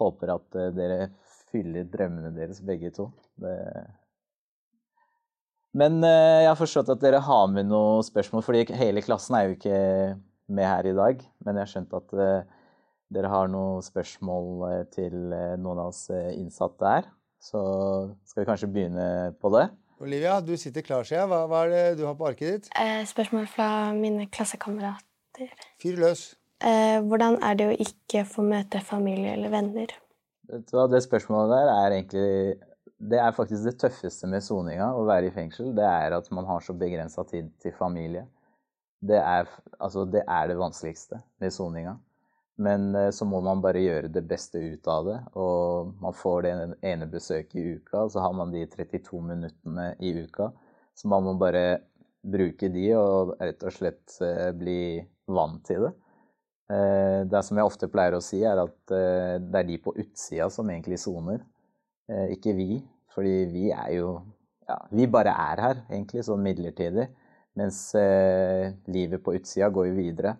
håper 0.00 0.34
at 0.38 0.58
eh, 0.60 0.72
dere 0.74 1.10
fyller 1.50 1.86
drømmene 1.90 2.32
deres 2.36 2.62
begge 2.64 2.90
to. 2.94 3.10
Det... 3.40 3.54
Men 5.74 5.98
eh, 6.06 6.44
jeg 6.44 6.50
har 6.52 6.60
forstått 6.60 6.92
at 6.94 7.02
dere 7.02 7.22
har 7.26 7.48
med 7.50 7.68
noen 7.70 8.04
spørsmål, 8.06 8.44
fordi 8.46 8.64
hele 8.78 9.02
klassen 9.04 9.38
er 9.38 9.48
jo 9.48 9.56
ikke 9.56 9.80
med 10.54 10.68
her 10.68 10.90
i 10.90 10.96
dag. 10.96 11.24
Men 11.44 11.58
jeg 11.58 11.66
har 11.66 11.72
skjønt 11.72 11.96
at 11.98 12.16
eh, 12.24 12.66
dere 13.14 13.30
har 13.30 13.50
noen 13.50 13.84
spørsmål 13.84 14.86
til 14.94 15.14
noen 15.60 15.78
av 15.78 15.90
oss 15.90 16.06
innsatte 16.10 16.96
her. 16.96 17.10
Så 17.44 17.60
skal 18.24 18.42
vi 18.42 18.48
kanskje 18.48 18.70
begynne 18.72 19.08
på 19.42 19.50
det. 19.52 19.68
Olivia, 20.02 20.40
du 20.42 20.54
sitter 20.58 20.82
klar, 20.84 21.04
sier 21.06 21.20
jeg. 21.20 21.28
Hva, 21.30 21.44
hva 21.48 21.64
er 21.64 21.72
det 21.72 21.98
du 22.00 22.06
har 22.08 22.16
på 22.18 22.26
arket 22.28 22.48
ditt? 22.48 22.70
Eh, 22.80 23.02
spørsmål 23.08 23.46
fra 23.50 23.68
mine 23.96 24.26
klassekamerater. 24.32 25.52
Fyr 25.82 26.00
løs. 26.02 26.24
Eh, 26.64 26.98
hvordan 27.04 27.38
er 27.44 27.58
det 27.60 27.68
å 27.70 27.76
ikke 27.86 28.24
få 28.28 28.44
møte 28.46 28.82
familie 28.84 29.36
eller 29.36 29.52
venner? 29.52 29.94
Det 30.44 31.02
spørsmålet 31.04 31.54
der 31.54 31.70
er 31.72 31.96
egentlig 31.96 32.30
Det 33.04 33.18
er 33.20 33.34
faktisk 33.36 33.66
det 33.66 33.76
tøffeste 33.82 34.28
med 34.30 34.40
soninga, 34.44 34.86
å 34.96 35.04
være 35.04 35.28
i 35.28 35.34
fengsel. 35.34 35.74
Det 35.76 35.84
er 35.84 36.14
at 36.16 36.30
man 36.32 36.46
har 36.48 36.64
så 36.64 36.72
begrensa 36.78 37.24
tid 37.28 37.50
til 37.60 37.74
familie. 37.76 38.24
Det 39.04 39.18
er, 39.20 39.48
altså, 39.76 40.06
det 40.08 40.22
er 40.24 40.48
det 40.48 40.56
vanskeligste 40.56 41.20
med 41.42 41.52
soninga. 41.52 41.98
Men 42.64 42.94
eh, 42.94 43.10
så 43.10 43.26
må 43.28 43.40
man 43.44 43.60
bare 43.64 43.82
gjøre 43.82 44.12
det 44.14 44.22
beste 44.28 44.62
ut 44.62 44.88
av 44.88 45.08
det. 45.10 45.18
Og 45.40 45.90
man 46.00 46.16
får 46.16 46.46
det 46.46 46.54
ene 46.86 47.08
besøket 47.10 47.58
i 47.60 47.66
uka, 47.76 48.06
og 48.06 48.14
så 48.14 48.22
har 48.24 48.36
man 48.38 48.54
de 48.54 48.64
32 48.70 49.20
minuttene 49.26 49.90
i 50.00 50.14
uka. 50.24 50.48
Så 50.96 51.10
man 51.10 51.26
må 51.26 51.34
bare 51.40 51.82
bruke 52.24 52.70
de 52.72 52.86
og 52.96 53.34
rett 53.36 53.66
og 53.66 53.74
slett 53.74 54.16
eh, 54.24 54.48
bli 54.56 54.78
vant 55.28 55.60
til 55.66 55.90
det. 55.90 55.92
Eh, 56.72 57.20
det 57.28 57.44
som 57.44 57.60
jeg 57.60 57.68
ofte 57.68 57.90
pleier 57.92 58.16
å 58.16 58.24
si, 58.24 58.40
er 58.46 58.64
at 58.64 58.78
det 58.88 59.60
er 59.60 59.68
de 59.68 59.76
på 59.82 59.92
utsida 59.92 60.48
som 60.52 60.72
egentlig 60.72 61.02
soner, 61.02 61.44
ikke 62.04 62.52
vi. 62.52 62.82
Fordi 63.14 63.36
vi 63.52 63.68
er 63.74 63.92
jo 63.98 64.14
Ja, 64.64 64.78
vi 64.96 65.04
bare 65.12 65.28
er 65.28 65.60
her, 65.60 65.80
egentlig, 65.90 66.22
sånn 66.24 66.40
midlertidig. 66.40 67.10
Mens 67.60 67.92
livet 68.88 69.20
på 69.22 69.34
utsida 69.36 69.68
går 69.68 69.90
jo 69.90 69.96
videre. 69.98 70.30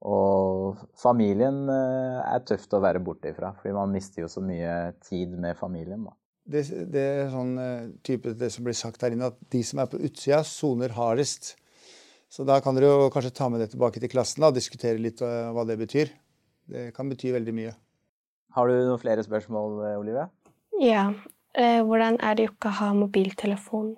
Og 0.00 0.80
familien 0.96 1.66
eh, 1.68 2.20
er 2.24 2.44
tøft 2.48 2.72
å 2.72 2.80
være 2.80 3.02
borte 3.04 3.34
ifra, 3.34 3.52
fordi 3.58 3.74
man 3.76 3.92
mister 3.92 4.24
jo 4.24 4.30
så 4.32 4.40
mye 4.44 4.94
tid 5.04 5.34
med 5.36 5.58
familien. 5.58 6.06
da. 6.08 6.14
Det, 6.50 6.62
det, 6.90 7.02
er 7.24 7.32
sånn 7.34 7.52
eh, 7.60 7.90
type 8.06 8.32
det 8.40 8.48
som 8.54 8.64
blir 8.64 8.76
sagt 8.78 9.04
her 9.04 9.12
inne, 9.12 9.28
at 9.28 9.36
de 9.52 9.60
som 9.66 9.82
er 9.82 9.90
på 9.92 10.00
utsida, 10.00 10.40
soner 10.48 10.96
hardest. 10.96 11.52
Så 12.32 12.46
da 12.48 12.60
kan 12.64 12.78
dere 12.78 12.88
jo 12.88 13.12
kanskje 13.12 13.34
ta 13.36 13.50
med 13.52 13.60
det 13.60 13.72
tilbake 13.74 14.00
til 14.00 14.12
klassen 14.12 14.40
da, 14.40 14.48
og 14.48 14.56
diskutere 14.56 15.02
litt 15.02 15.20
uh, 15.20 15.50
hva 15.50 15.66
det 15.66 15.76
betyr. 15.80 16.12
Det 16.70 16.84
kan 16.94 17.10
bety 17.10 17.32
veldig 17.34 17.54
mye. 17.56 17.72
Har 18.54 18.70
du 18.70 18.76
noen 18.78 19.02
flere 19.02 19.24
spørsmål, 19.26 19.80
Olivia? 19.98 20.28
Ja. 20.78 21.08
Eh, 21.58 21.80
hvordan 21.82 22.18
er 22.22 22.38
det 22.38 22.46
å 22.46 22.52
ikke 22.52 22.72
ha 22.78 22.92
mobiltelefon? 22.94 23.94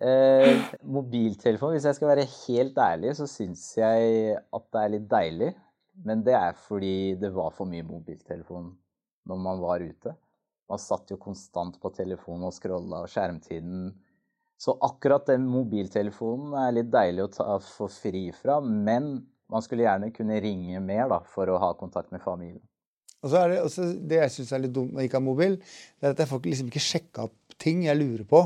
Eh, 0.00 0.62
mobiltelefon, 0.82 1.74
hvis 1.74 1.86
jeg 1.86 1.98
skal 1.98 2.10
være 2.14 2.28
helt 2.30 2.78
ærlig, 2.80 3.12
så 3.18 3.28
syns 3.30 3.66
jeg 3.76 4.38
at 4.40 4.64
det 4.72 4.82
er 4.82 4.94
litt 4.96 5.10
deilig. 5.10 5.50
Men 6.04 6.24
det 6.24 6.34
er 6.34 6.56
fordi 6.56 7.14
det 7.20 7.30
var 7.34 7.52
for 7.52 7.68
mye 7.68 7.84
mobiltelefon 7.84 8.70
når 9.28 9.40
man 9.44 9.60
var 9.60 9.84
ute. 9.84 10.14
Man 10.70 10.80
satt 10.80 11.10
jo 11.12 11.18
konstant 11.20 11.76
på 11.82 11.90
telefonen 11.92 12.48
og 12.48 12.54
scrolla, 12.56 13.02
og 13.04 13.10
skjermtiden 13.10 13.90
Så 14.60 14.74
akkurat 14.84 15.24
den 15.24 15.46
mobiltelefonen 15.48 16.52
er 16.60 16.74
litt 16.76 16.90
deilig 16.92 17.22
å 17.24 17.30
ta, 17.32 17.54
få 17.64 17.86
fri 17.88 18.26
fra, 18.36 18.58
men 18.60 19.14
man 19.48 19.64
skulle 19.64 19.86
gjerne 19.86 20.10
kunne 20.12 20.36
ringe 20.44 20.82
mer 20.84 21.08
da, 21.08 21.22
for 21.24 21.48
å 21.48 21.56
ha 21.62 21.70
kontakt 21.78 22.12
med 22.12 22.20
familien. 22.20 22.60
Og 23.20 23.32
så 23.32 23.42
er 23.42 23.52
Det 23.52 23.60
også, 23.66 23.86
det 24.10 24.18
jeg 24.22 24.34
syns 24.36 24.52
er 24.56 24.64
litt 24.64 24.74
dumt 24.76 24.94
når 24.94 25.04
jeg 25.04 25.10
ikke 25.10 25.20
har 25.20 25.26
mobil, 25.26 25.56
det 25.60 26.08
er 26.08 26.14
at 26.14 26.22
jeg 26.24 26.30
får 26.30 26.42
liksom 26.48 26.72
ikke 26.72 26.86
sjekka 26.86 27.28
opp 27.28 27.56
ting 27.60 27.84
jeg 27.84 27.98
lurer 28.00 28.26
på. 28.28 28.42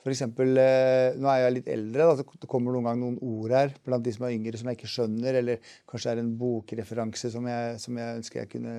For 0.00 0.12
eksempel, 0.12 0.56
eh, 0.56 1.16
nå 1.20 1.28
er 1.28 1.42
jeg 1.42 1.54
litt 1.58 1.68
eldre, 1.68 2.06
da, 2.08 2.16
så 2.16 2.40
det 2.40 2.48
kommer 2.48 2.72
noen 2.72 2.88
gang 2.88 3.00
noen 3.00 3.18
ord 3.20 3.52
her 3.52 3.74
blant 3.84 4.04
de 4.04 4.14
som 4.16 4.24
er 4.24 4.32
yngre 4.32 4.56
som 4.56 4.70
jeg 4.70 4.78
ikke 4.78 4.92
skjønner, 4.94 5.40
eller 5.42 5.72
kanskje 5.88 6.08
det 6.08 6.14
er 6.14 6.22
en 6.24 6.32
bokreferanse 6.40 7.32
som 7.34 7.48
jeg, 7.48 7.76
som 7.82 8.00
jeg 8.00 8.20
ønsker 8.22 8.40
jeg 8.40 8.52
kunne 8.54 8.76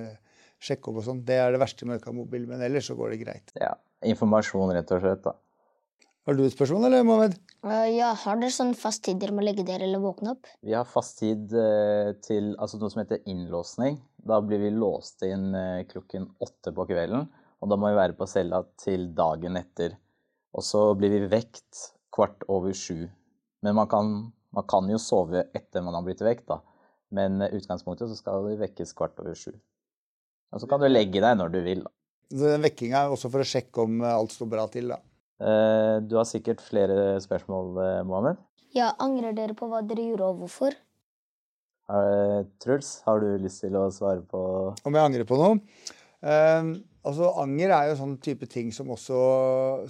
sjekke 0.62 0.90
opp 0.90 0.98
og 0.98 1.06
sånn. 1.06 1.22
Det 1.26 1.38
er 1.38 1.54
det 1.54 1.62
verste 1.62 1.86
med 1.86 1.98
å 1.98 2.02
ikke 2.02 2.10
ha 2.10 2.18
mobil, 2.18 2.48
men 2.50 2.62
ellers 2.66 2.90
så 2.90 2.98
går 2.98 3.14
det 3.14 3.22
greit. 3.22 3.54
Ja, 3.58 3.76
Informasjon, 4.02 4.74
rett 4.74 4.90
og 4.94 5.02
slett, 5.02 5.22
da. 5.22 5.36
Har 6.26 6.36
du 6.38 6.44
et 6.44 6.54
spørsmål, 6.54 6.86
eller, 6.86 7.02
Mohammed? 7.06 7.32
Uh, 7.66 7.86
ja, 7.90 8.12
Har 8.18 8.38
dere 8.38 8.54
sånn 8.54 8.76
fast 8.78 9.02
tid 9.06 9.18
dere 9.22 9.34
må 9.34 9.42
legge 9.42 9.64
dere 9.66 9.86
eller 9.88 10.02
våkne 10.02 10.36
opp? 10.36 10.50
Vi 10.62 10.74
har 10.74 10.86
fast 10.86 11.18
tid 11.18 11.50
uh, 11.54 12.12
til 12.22 12.52
altså 12.62 12.78
noe 12.78 12.90
som 12.94 13.02
heter 13.02 13.22
innlåsning. 13.30 13.98
Da 14.22 14.38
blir 14.44 14.60
vi 14.62 14.70
låst 14.74 15.24
inn 15.26 15.50
uh, 15.54 15.82
klokken 15.88 16.28
åtte 16.42 16.72
på 16.74 16.86
kvelden. 16.90 17.26
Og 17.62 17.70
da 17.70 17.78
må 17.78 17.90
vi 17.90 17.98
være 17.98 18.16
på 18.18 18.28
cella 18.30 18.62
til 18.80 19.10
dagen 19.16 19.58
etter. 19.58 19.96
Og 20.52 20.64
så 20.66 20.84
blir 20.98 21.14
vi 21.14 21.30
vekt 21.30 21.88
kvart 22.14 22.46
over 22.50 22.74
sju. 22.76 23.08
Men 23.62 23.78
man 23.78 23.88
kan, 23.90 24.12
man 24.54 24.66
kan 24.68 24.90
jo 24.90 24.98
sove 25.00 25.46
etter 25.54 25.84
man 25.84 25.96
har 25.98 26.06
blitt 26.06 26.22
vekt, 26.24 26.48
da. 26.50 26.60
Men 27.14 27.42
utgangspunktet 27.44 28.10
så 28.10 28.18
skal 28.18 28.46
vi 28.48 28.58
vekkes 28.60 28.94
kvart 28.98 29.20
over 29.22 29.38
sju. 29.38 29.52
Og 30.52 30.60
så 30.60 30.68
kan 30.68 30.82
du 30.82 30.88
legge 30.90 31.22
deg 31.22 31.38
når 31.38 31.54
du 31.54 31.60
vil. 31.64 31.84
da. 31.86 31.92
Den 32.32 32.64
vekkinga 32.64 33.04
er 33.04 33.14
også 33.14 33.30
for 33.32 33.44
å 33.44 33.48
sjekke 33.48 33.84
om 33.84 34.02
alt 34.08 34.34
står 34.34 34.50
bra 34.52 34.66
til, 34.72 34.92
da. 34.92 35.00
Eh, 35.42 35.96
du 36.06 36.16
har 36.18 36.28
sikkert 36.28 36.62
flere 36.62 37.18
spørsmål, 37.22 37.74
eh, 37.82 38.02
Mohammed? 38.06 38.40
Ja, 38.76 38.92
Angrer 39.02 39.34
dere 39.36 39.56
på 39.58 39.68
hva 39.68 39.82
dere 39.84 40.04
gjorde, 40.06 40.28
og 40.30 40.42
hvorfor? 40.42 40.76
Truls, 42.62 42.94
har 43.06 43.20
du 43.20 43.28
lyst 43.42 43.64
til 43.64 43.76
å 43.76 43.88
svare 43.92 44.22
på 44.24 44.40
Om 44.86 44.96
jeg 44.96 45.10
angrer 45.10 45.28
på 45.28 45.36
noe? 45.40 45.58
Uh, 46.22 46.78
altså, 47.02 47.32
Anger 47.42 47.72
er 47.74 47.88
jo 47.90 47.96
sånn 47.98 48.14
type 48.22 48.46
ting 48.50 48.68
som 48.74 48.92
også 48.94 49.16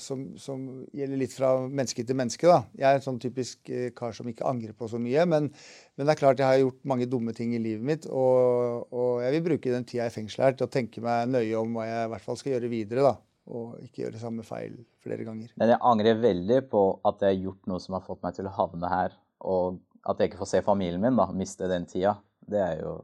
som, 0.01 0.23
som 0.41 0.63
gjelder 0.97 1.21
litt 1.21 1.35
fra 1.37 1.53
menneske 1.67 2.05
til 2.09 2.17
menneske. 2.19 2.49
da. 2.49 2.63
Jeg 2.79 2.89
er 2.89 3.01
en 3.01 3.05
sånn 3.05 3.21
typisk 3.23 3.69
uh, 3.69 3.91
kar 3.97 4.17
som 4.17 4.31
ikke 4.31 4.49
angrer 4.49 4.73
på 4.77 4.89
så 4.89 5.01
mye. 5.03 5.27
Men, 5.29 5.51
men, 5.53 6.07
det 6.07 6.15
er 6.15 6.23
klart 6.23 6.41
jeg 6.41 6.49
har 6.49 6.63
gjort 6.63 6.81
mange 6.89 7.09
dumme 7.13 7.37
ting 7.37 7.53
i 7.57 7.61
livet 7.63 7.85
mitt. 7.93 8.09
Og, 8.09 8.89
og 8.89 9.21
jeg 9.27 9.37
vil 9.37 9.47
bruke 9.51 9.75
den 9.77 9.87
tida 9.89 10.09
i 10.09 10.15
fengsel 10.15 10.49
her 10.49 10.57
til 10.57 10.69
å 10.69 10.73
tenke 10.73 11.05
meg 11.05 11.29
nøye 11.31 11.61
om 11.61 11.77
hva 11.77 11.87
jeg 11.91 12.09
i 12.09 12.13
hvert 12.15 12.27
fall 12.27 12.41
skal 12.41 12.57
gjøre 12.57 12.73
videre. 12.73 13.13
da. 13.13 13.15
Og 13.53 13.79
ikke 13.85 14.07
gjøre 14.07 14.23
samme 14.23 14.47
feil 14.47 14.81
flere 15.03 15.27
ganger. 15.27 15.53
Men 15.61 15.75
jeg 15.75 15.85
angrer 15.85 16.21
veldig 16.23 16.61
på 16.73 16.85
at 17.05 17.25
jeg 17.25 17.35
har 17.35 17.49
gjort 17.49 17.73
noe 17.73 17.83
som 17.83 17.99
har 17.99 18.07
fått 18.07 18.23
meg 18.25 18.39
til 18.39 18.49
å 18.49 18.57
havne 18.57 18.91
her. 18.93 19.19
Og 19.43 19.83
at 20.09 20.19
jeg 20.19 20.31
ikke 20.31 20.41
får 20.43 20.51
se 20.51 20.63
familien 20.67 21.01
min, 21.03 21.17
da. 21.19 21.29
Miste 21.37 21.69
den 21.71 21.87
tida. 21.87 22.17
Det 22.49 22.59
er 22.61 22.81
jo 22.83 22.95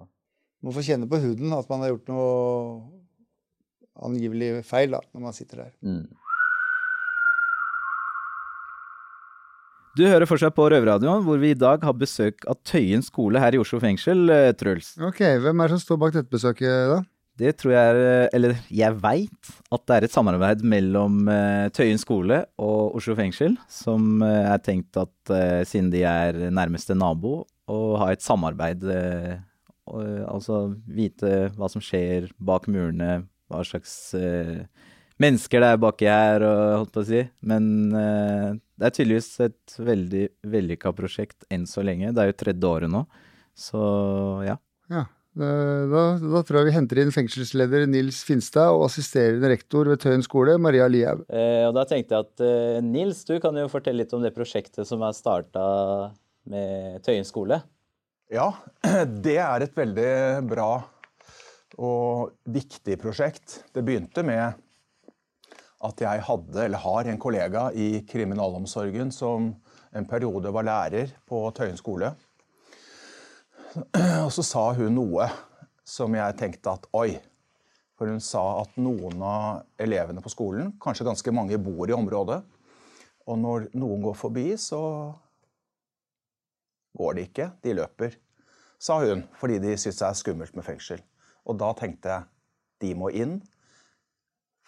Man 0.65 0.75
får 0.75 0.83
kjenne 0.89 1.07
på 1.07 1.21
huden 1.23 1.53
at 1.55 1.69
man 1.71 1.85
har 1.85 1.93
gjort 1.93 2.09
noe 2.11 2.31
angivelig 4.03 4.65
feil 4.67 4.91
da, 4.97 4.99
når 5.15 5.23
man 5.29 5.37
sitter 5.37 5.65
der. 5.65 5.77
mm. 5.87 6.09
Du 9.99 10.05
hører 10.07 10.29
fortsatt 10.31 10.55
på 10.55 10.67
Røverradioen, 10.71 11.25
hvor 11.27 11.41
vi 11.43 11.49
i 11.51 11.59
dag 11.59 11.83
har 11.83 11.95
besøk 11.99 12.45
av 12.47 12.55
Tøyen 12.69 13.03
skole 13.03 13.41
her 13.43 13.57
i 13.57 13.59
Oslo 13.59 13.81
fengsel, 13.83 14.29
eh, 14.31 14.53
Truls. 14.55 14.93
Ok, 15.03 15.19
Hvem 15.43 15.59
er 15.65 15.67
det 15.73 15.79
som 15.79 15.83
står 15.83 15.99
bak 15.99 16.13
dette 16.15 16.31
besøket, 16.31 16.93
da? 16.93 17.01
Det 17.39 17.53
tror 17.61 17.75
jeg 17.75 17.99
er 18.03 18.31
Eller 18.35 18.57
jeg 18.75 18.97
veit 19.03 19.53
at 19.75 19.85
det 19.87 19.97
er 19.97 20.07
et 20.07 20.15
samarbeid 20.15 20.65
mellom 20.67 21.29
eh, 21.31 21.69
Tøyen 21.75 22.01
skole 22.01 22.41
og 22.59 22.97
Oslo 22.99 23.15
fengsel, 23.19 23.55
som 23.71 24.23
eh, 24.25 24.49
er 24.49 24.63
tenkt 24.65 24.97
at 24.99 25.35
siden 25.69 25.91
de 25.93 26.03
er 26.09 26.39
nærmeste 26.55 26.97
nabo, 26.97 27.43
å 27.69 27.79
ha 28.01 28.09
et 28.15 28.25
samarbeid. 28.25 28.87
Altså 29.85 30.61
vite 30.89 31.51
hva 31.57 31.69
som 31.69 31.85
skjer 31.85 32.31
bak 32.41 32.65
murene, 32.73 33.27
hva 33.53 33.61
slags 33.69 33.93
mennesker 35.21 35.61
det 35.61 35.69
er 35.75 35.83
baki 35.83 36.09
her, 36.09 36.47
og, 36.49 36.63
holdt 36.79 36.95
på 36.95 37.05
å 37.05 37.09
si. 37.11 37.21
Men 37.45 37.69
det 37.93 38.89
er 38.89 38.97
tydeligvis 38.97 39.29
et 39.45 39.77
veldig 39.91 40.25
vellykka 40.49 40.95
prosjekt 40.97 41.45
enn 41.53 41.69
så 41.69 41.85
lenge. 41.85 42.15
Det 42.17 42.25
er 42.25 42.33
jo 42.33 42.39
tredje 42.41 42.73
året 42.73 42.95
nå, 42.95 43.05
så 43.53 43.85
ja. 44.49 44.57
Ja, 44.89 45.05
da, 45.39 46.03
da, 46.19 46.43
tror 46.43 46.61
jeg 46.61 46.69
vi 46.69 46.75
henter 46.75 47.01
inn 47.03 47.15
fengselsleder 47.15 47.87
Nils 47.91 48.21
Finstad 48.27 48.75
og 48.75 48.89
assisterende 48.89 49.51
rektor 49.53 49.87
ved 49.91 50.03
Tøyen 50.03 50.25
skole, 50.27 50.57
Maria 50.59 50.89
Lihaug. 50.91 51.23
Eh, 51.31 51.65
og 51.69 51.77
da 51.77 51.85
tenkte 51.87 52.17
jeg 52.17 52.27
at 52.27 52.45
eh, 52.45 52.79
Nils, 52.83 53.23
du 53.29 53.37
kan 53.43 53.57
jo 53.59 53.69
fortelle 53.71 54.03
litt 54.03 54.15
om 54.17 54.25
det 54.25 54.35
prosjektet 54.35 54.89
som 54.89 55.05
er 55.07 55.17
starta 55.17 55.65
med 56.51 56.99
Tøyen 57.07 57.29
skole. 57.29 57.61
Ja, 58.35 58.51
det 59.27 59.39
er 59.41 59.65
et 59.65 59.77
veldig 59.79 60.13
bra 60.51 60.73
og 61.79 62.35
viktig 62.51 62.99
prosjekt. 63.01 63.61
Det 63.71 63.85
begynte 63.87 64.25
med 64.27 64.59
at 65.87 66.03
jeg 66.03 66.25
hadde, 66.27 66.65
eller 66.65 66.83
har, 66.83 67.07
en 67.07 67.21
kollega 67.23 67.69
i 67.71 68.03
kriminalomsorgen 68.09 69.13
som 69.15 69.53
en 69.95 70.09
periode 70.09 70.51
var 70.53 70.67
lærer 70.67 71.15
på 71.29 71.47
Tøyen 71.55 71.79
skole. 71.79 72.11
Og 74.27 74.31
så 74.35 74.45
sa 74.47 74.65
hun 74.77 74.95
noe 74.97 75.29
som 75.89 76.15
jeg 76.17 76.37
tenkte 76.39 76.75
at 76.75 76.87
oi. 76.97 77.19
For 77.99 78.11
hun 78.11 78.21
sa 78.23 78.43
at 78.61 78.77
noen 78.79 79.23
av 79.25 79.83
elevene 79.83 80.23
på 80.23 80.31
skolen, 80.31 80.75
kanskje 80.83 81.07
ganske 81.09 81.35
mange, 81.35 81.59
bor 81.59 81.91
i 81.91 81.97
området. 81.97 82.39
Og 83.29 83.41
når 83.41 83.69
noen 83.77 84.05
går 84.05 84.17
forbi, 84.17 84.47
så 84.61 84.81
går 86.99 87.19
de 87.19 87.27
ikke, 87.27 87.51
de 87.65 87.75
løper. 87.75 88.17
Sa 88.79 89.01
hun, 89.03 89.25
fordi 89.41 89.59
de 89.63 89.75
syns 89.75 89.99
det 89.99 90.07
er 90.07 90.19
skummelt 90.21 90.55
med 90.55 90.67
fengsel. 90.67 91.03
Og 91.49 91.59
da 91.59 91.73
tenkte 91.77 92.15
jeg 92.15 92.29
de 92.85 92.95
må 92.95 93.11
inn, 93.11 93.41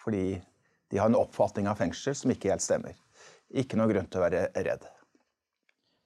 fordi 0.01 0.41
de 0.91 0.99
har 0.99 1.07
en 1.07 1.19
oppfatning 1.21 1.69
av 1.71 1.79
fengsel 1.79 2.17
som 2.17 2.33
ikke 2.33 2.51
helt 2.51 2.65
stemmer. 2.65 2.97
Ikke 3.55 3.79
noe 3.79 3.87
grunn 3.91 4.09
til 4.11 4.19
å 4.19 4.25
være 4.25 4.49
redd. 4.59 4.83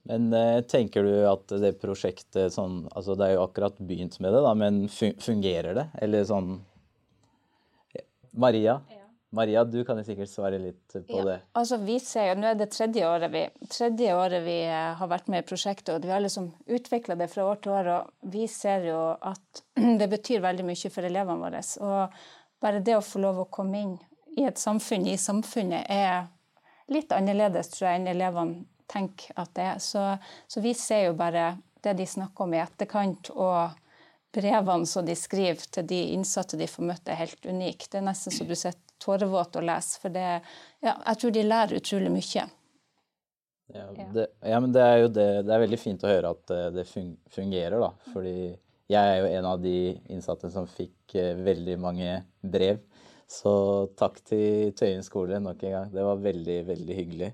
Men 0.06 0.30
eh, 0.38 0.60
tenker 0.70 1.04
du 1.04 1.14
at 1.26 1.50
det 1.62 1.80
prosjektet 1.82 2.54
sånn 2.54 2.84
Altså 2.94 3.16
det 3.18 3.26
er 3.26 3.38
jo 3.40 3.46
akkurat 3.48 3.80
begynt 3.82 4.20
med 4.22 4.36
det, 4.36 4.42
da, 4.46 4.52
men 4.54 4.84
fungerer 4.90 5.74
det? 5.78 5.88
Eller 6.06 6.28
sånn 6.30 6.60
Maria? 8.36 8.82
Maria, 9.36 9.64
du 9.64 9.82
kan 9.86 9.98
jo 10.00 10.04
sikkert 10.08 10.30
svare 10.32 10.60
litt 10.60 10.94
på 10.94 11.18
ja. 11.18 11.24
det. 11.28 11.36
Altså, 11.60 11.78
vi 11.84 11.98
ser 12.00 12.30
jo, 12.30 12.36
Nå 12.40 12.52
er 12.52 12.60
det 12.60 12.70
tredje 12.72 13.08
året 13.08 13.32
vi, 13.34 13.42
tredje 13.72 14.16
året 14.16 14.44
vi 14.46 14.58
eh, 14.64 14.92
har 15.00 15.10
vært 15.12 15.28
med 15.32 15.44
i 15.44 15.48
prosjektet, 15.48 15.92
og 15.96 16.06
vi 16.06 16.14
har 16.14 16.24
liksom 16.24 16.52
utvikla 16.78 17.18
det 17.20 17.28
fra 17.32 17.48
år 17.50 17.60
til 17.64 17.74
år. 17.76 17.90
og 17.96 18.32
Vi 18.36 18.46
ser 18.52 18.88
jo 18.88 19.00
at 19.20 19.64
det 20.02 20.08
betyr 20.12 20.44
veldig 20.46 20.68
mye 20.68 20.92
for 20.94 21.08
elevene 21.10 21.42
våre. 21.42 21.64
Og 21.84 22.22
bare 22.64 22.84
det 22.86 22.96
å 22.96 23.04
få 23.04 23.24
lov 23.24 23.44
å 23.44 23.50
komme 23.52 23.82
inn 23.82 23.98
i 24.40 24.48
et 24.48 24.60
samfunn, 24.62 25.08
i 25.08 25.18
samfunnet, 25.20 25.90
er 25.90 26.30
litt 26.92 27.12
annerledes 27.16 27.74
tror 27.74 27.90
jeg, 27.90 28.02
enn 28.02 28.14
elevene 28.14 28.64
tenker 28.92 29.34
at 29.42 29.54
det 29.58 29.70
er. 29.76 29.82
Så, 29.84 30.04
så 30.48 30.64
vi 30.64 30.76
ser 30.78 31.10
jo 31.10 31.18
bare 31.20 31.56
det 31.86 31.96
de 32.00 32.08
snakker 32.10 32.46
om 32.46 32.54
i 32.56 32.62
etterkant. 32.64 33.32
og 33.36 33.82
brevene 34.36 34.88
som 34.90 35.06
de 35.08 35.16
skriver 35.16 35.64
til 35.72 35.88
de 35.88 36.02
innsatte 36.16 36.58
de 36.60 36.68
får 36.68 36.90
møtt, 36.90 37.08
er 37.08 37.22
helt 37.22 37.48
unike. 37.48 37.88
Det 37.88 38.02
er 38.02 38.08
nesten 38.10 38.36
så 38.36 38.48
du 38.48 38.56
sitter 38.56 38.82
tårevåt 39.02 39.58
og 39.60 39.66
leser. 39.68 40.02
For 40.02 40.14
det, 40.14 40.28
ja, 40.84 40.94
jeg 40.94 41.22
tror 41.22 41.36
de 41.36 41.46
lærer 41.46 41.80
utrolig 41.80 42.12
mye. 42.12 42.46
Ja, 43.74 43.86
det, 44.14 44.28
ja, 44.46 44.60
men 44.62 44.74
det 44.76 44.84
er 44.84 45.00
jo 45.02 45.08
det. 45.10 45.30
Det 45.48 45.56
er 45.56 45.64
veldig 45.64 45.80
fint 45.82 46.04
å 46.06 46.12
høre 46.12 46.34
at 46.36 46.54
eh, 46.54 46.68
det 46.76 46.86
fungerer, 47.34 47.80
da. 47.82 48.12
Fordi 48.14 48.36
jeg 48.92 49.14
er 49.14 49.18
jo 49.18 49.32
en 49.40 49.48
av 49.50 49.64
de 49.64 49.78
innsatte 50.14 50.52
som 50.54 50.68
fikk 50.70 51.16
eh, 51.18 51.34
veldig 51.48 51.80
mange 51.82 52.20
brev. 52.46 52.84
Så 53.26 53.56
takk 53.98 54.20
til 54.28 54.76
Tøyen 54.78 55.02
skole 55.06 55.40
nok 55.42 55.64
en 55.66 55.76
gang. 55.80 55.90
Det 55.96 56.06
var 56.06 56.22
veldig, 56.22 56.60
veldig 56.68 57.00
hyggelig. 57.00 57.32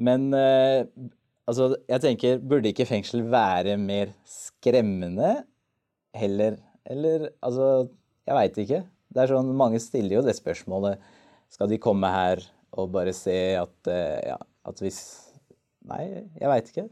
Men 0.00 0.30
eh, 0.36 0.86
altså, 1.50 1.74
jeg 1.90 2.04
tenker, 2.04 2.40
burde 2.40 2.72
ikke 2.72 2.88
fengsel 2.88 3.26
være 3.30 3.76
mer 3.80 4.14
skremmende 4.28 5.34
heller? 6.16 6.58
Eller 6.88 7.28
altså, 7.44 7.90
jeg 8.26 8.38
veit 8.38 8.62
ikke. 8.64 8.84
Det 9.10 9.24
er 9.24 9.34
sånn, 9.34 9.50
Mange 9.58 9.80
stiller 9.82 10.20
jo 10.20 10.24
det 10.26 10.36
spørsmålet. 10.38 11.02
Skal 11.50 11.70
de 11.70 11.80
komme 11.82 12.08
her 12.14 12.42
og 12.78 12.92
bare 12.94 13.12
se 13.16 13.36
at, 13.58 13.76
eh, 13.90 14.20
ja, 14.30 14.38
at 14.68 14.84
hvis 14.84 15.02
Nei, 15.90 16.04
jeg 16.36 16.48
veit 16.50 16.66
ikke. 16.68 16.82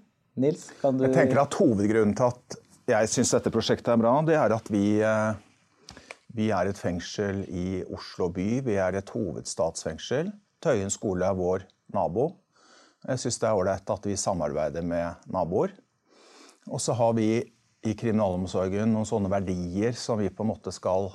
Nils, 0.41 0.63
kan 0.81 0.97
du 0.97 1.05
Jeg 1.05 1.13
tenker 1.13 1.43
at 1.43 1.55
Hovedgrunnen 1.61 2.15
til 2.17 2.31
at 2.31 2.57
jeg 2.89 3.11
syns 3.13 3.35
dette 3.35 3.51
prosjektet 3.53 3.91
er 3.93 4.01
bra, 4.01 4.15
det 4.25 4.39
er 4.41 4.55
at 4.57 4.71
vi, 4.73 5.01
eh, 5.05 5.99
vi 6.33 6.49
er 6.57 6.71
et 6.71 6.81
fengsel 6.81 7.43
i 7.53 7.83
Oslo 7.93 8.31
by. 8.33 8.47
Vi 8.65 8.79
er 8.81 8.97
et 8.97 9.13
hovedstatsfengsel. 9.13 10.33
Tøyen 10.65 10.91
skole 10.91 11.29
er 11.29 11.37
vår 11.37 11.67
nabo. 11.93 12.31
Jeg 13.09 13.23
syns 13.23 13.39
det 13.41 13.49
er 13.49 13.57
ålreit 13.57 13.91
at 13.95 14.07
vi 14.07 14.17
samarbeider 14.21 14.85
med 14.85 15.31
naboer. 15.33 15.73
Og 16.69 16.81
så 16.83 16.93
har 16.99 17.15
vi 17.17 17.31
i 17.89 17.95
kriminalomsorgen 17.97 18.91
noen 18.93 19.09
sånne 19.09 19.31
verdier 19.33 19.97
som 19.97 20.21
vi 20.21 20.29
på 20.29 20.45
en 20.45 20.51
måte 20.51 20.75
skal 20.75 21.09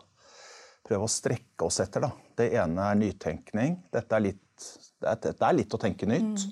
prøve 0.83 1.05
å 1.05 1.11
strekke 1.11 1.67
oss 1.67 1.79
etter. 1.83 2.07
Da. 2.07 2.11
Det 2.39 2.49
ene 2.57 2.89
er 2.89 2.99
nytenkning. 2.99 3.77
Dette 3.93 4.17
er 4.17 4.25
litt, 4.25 4.67
dette 5.03 5.35
er 5.37 5.57
litt 5.57 5.75
å 5.75 5.81
tenke 5.81 6.09
nytt. 6.09 6.47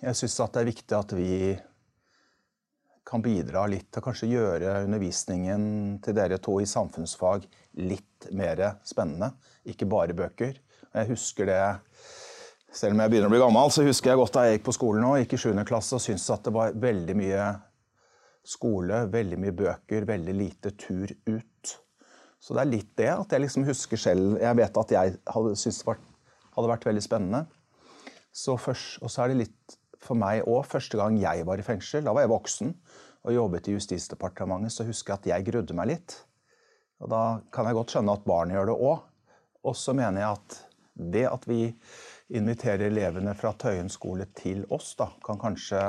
Jeg 0.00 0.18
syns 0.18 0.38
det 0.40 0.62
er 0.62 0.70
viktig 0.70 0.96
at 0.96 1.16
vi 1.16 1.32
kan 3.06 3.22
bidra 3.22 3.68
litt 3.70 3.90
til 3.94 4.02
kanskje 4.02 4.32
gjøre 4.32 4.80
undervisningen 4.86 5.66
til 6.02 6.16
dere 6.16 6.40
to 6.42 6.56
i 6.62 6.66
samfunnsfag 6.66 7.44
litt 7.84 8.30
mer 8.34 8.64
spennende. 8.86 9.30
Ikke 9.68 9.86
bare 9.90 10.16
bøker. 10.16 10.58
Jeg 10.96 11.10
husker 11.12 11.50
det 11.50 11.60
selv 12.72 12.96
om 12.96 13.00
jeg 13.02 13.12
begynner 13.12 13.30
å 13.30 13.34
bli 13.34 13.40
gammel, 13.40 13.72
så 13.72 13.84
husker 13.86 14.12
jeg 14.12 14.20
godt 14.20 14.36
da 14.36 14.44
jeg 14.46 14.58
gikk 14.58 14.66
på 14.68 14.76
skolen 14.76 15.06
og 15.06 15.16
gikk 15.20 15.36
i 15.36 15.40
7. 15.46 15.64
klasse 15.68 15.96
og 15.96 16.02
syntes 16.02 16.28
at 16.34 16.44
det 16.46 16.52
var 16.56 16.76
veldig 16.82 17.16
mye 17.18 17.46
skole, 18.46 19.00
veldig 19.10 19.38
mye 19.42 19.54
bøker, 19.56 20.06
veldig 20.08 20.34
lite 20.36 20.72
tur 20.78 21.10
ut. 21.26 21.72
Så 22.38 22.54
det 22.54 22.62
er 22.62 22.70
litt 22.70 22.92
det 22.98 23.10
at 23.10 23.32
jeg 23.32 23.42
liksom 23.42 23.64
husker 23.66 23.98
selv 23.98 24.36
Jeg 24.38 24.54
vet 24.58 24.76
at 24.78 24.92
jeg 24.92 25.16
hadde 25.34 25.54
syntes 25.58 25.80
det 25.82 25.96
hadde 26.56 26.70
vært 26.70 26.86
veldig 26.86 27.02
spennende. 27.04 27.42
Så 28.32 28.54
først, 28.60 29.00
og 29.02 29.10
så 29.12 29.24
er 29.24 29.32
det 29.32 29.40
litt 29.42 29.76
for 30.04 30.18
meg 30.18 30.46
òg 30.46 30.62
første 30.68 31.00
gang 31.00 31.16
jeg 31.20 31.44
var 31.48 31.60
i 31.60 31.64
fengsel. 31.66 32.04
Da 32.04 32.14
var 32.16 32.24
jeg 32.24 32.32
voksen 32.32 32.72
og 33.26 33.34
jobbet 33.34 33.68
i 33.68 33.74
Justisdepartementet, 33.74 34.72
så 34.72 34.86
husker 34.86 35.12
jeg 35.12 35.20
at 35.20 35.28
jeg 35.32 35.46
grudde 35.48 35.76
meg 35.76 35.90
litt. 35.90 36.14
Og 37.02 37.10
da 37.12 37.22
kan 37.52 37.66
jeg 37.68 37.76
godt 37.76 37.96
skjønne 37.96 38.14
at 38.14 38.28
barn 38.28 38.52
gjør 38.54 38.70
det 38.70 38.76
òg. 38.76 39.02
Og 39.66 39.74
så 39.76 39.96
mener 39.96 40.22
jeg 40.22 40.38
at 40.38 40.58
det 41.16 41.24
at 41.28 41.48
vi 41.48 41.60
inviterer 42.34 42.88
elevene 42.88 43.34
fra 43.38 43.52
Tøyen 43.58 43.90
skole 43.92 44.26
til 44.36 44.64
oss, 44.74 44.94
da, 44.98 45.10
kan 45.24 45.38
kanskje 45.40 45.82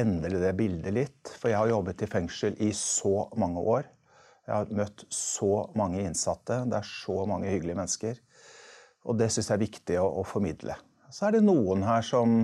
endre 0.00 0.40
det 0.42 0.52
bildet 0.58 0.94
litt. 0.94 1.32
For 1.38 1.52
jeg 1.52 1.60
har 1.60 1.70
jobbet 1.70 2.04
i 2.04 2.10
fengsel 2.10 2.56
i 2.62 2.72
så 2.76 3.28
mange 3.38 3.62
år. 3.62 3.88
Jeg 4.46 4.54
har 4.56 4.72
møtt 4.74 5.04
så 5.14 5.68
mange 5.78 6.02
innsatte. 6.02 6.62
Det 6.66 6.80
er 6.80 6.88
så 6.88 7.22
mange 7.28 7.52
hyggelige 7.52 7.78
mennesker. 7.78 8.18
Og 9.06 9.18
det 9.20 9.30
syns 9.32 9.50
jeg 9.50 9.56
er 9.56 9.66
viktig 9.66 10.00
å, 10.00 10.08
å, 10.20 10.24
formidle. 10.26 10.76
Så 11.10 11.28
er 11.28 11.36
det 11.36 11.44
noen 11.46 11.84
her 11.86 12.02
som, 12.06 12.42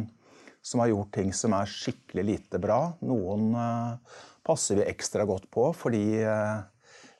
som, 0.62 0.82
har 0.82 0.92
gjort 0.92 1.12
ting 1.16 1.32
som 1.37 1.54
er 1.56 1.70
skikkelig 1.70 2.24
lite 2.30 2.61
bra. 2.62 2.80
Noen 3.04 3.50
uh, 3.59 4.22
passer 4.46 4.80
vi 4.80 4.87
ekstra 4.87 5.26
godt 5.28 5.50
på 5.52 5.68
fordi 5.76 6.22
uh, 6.22 6.62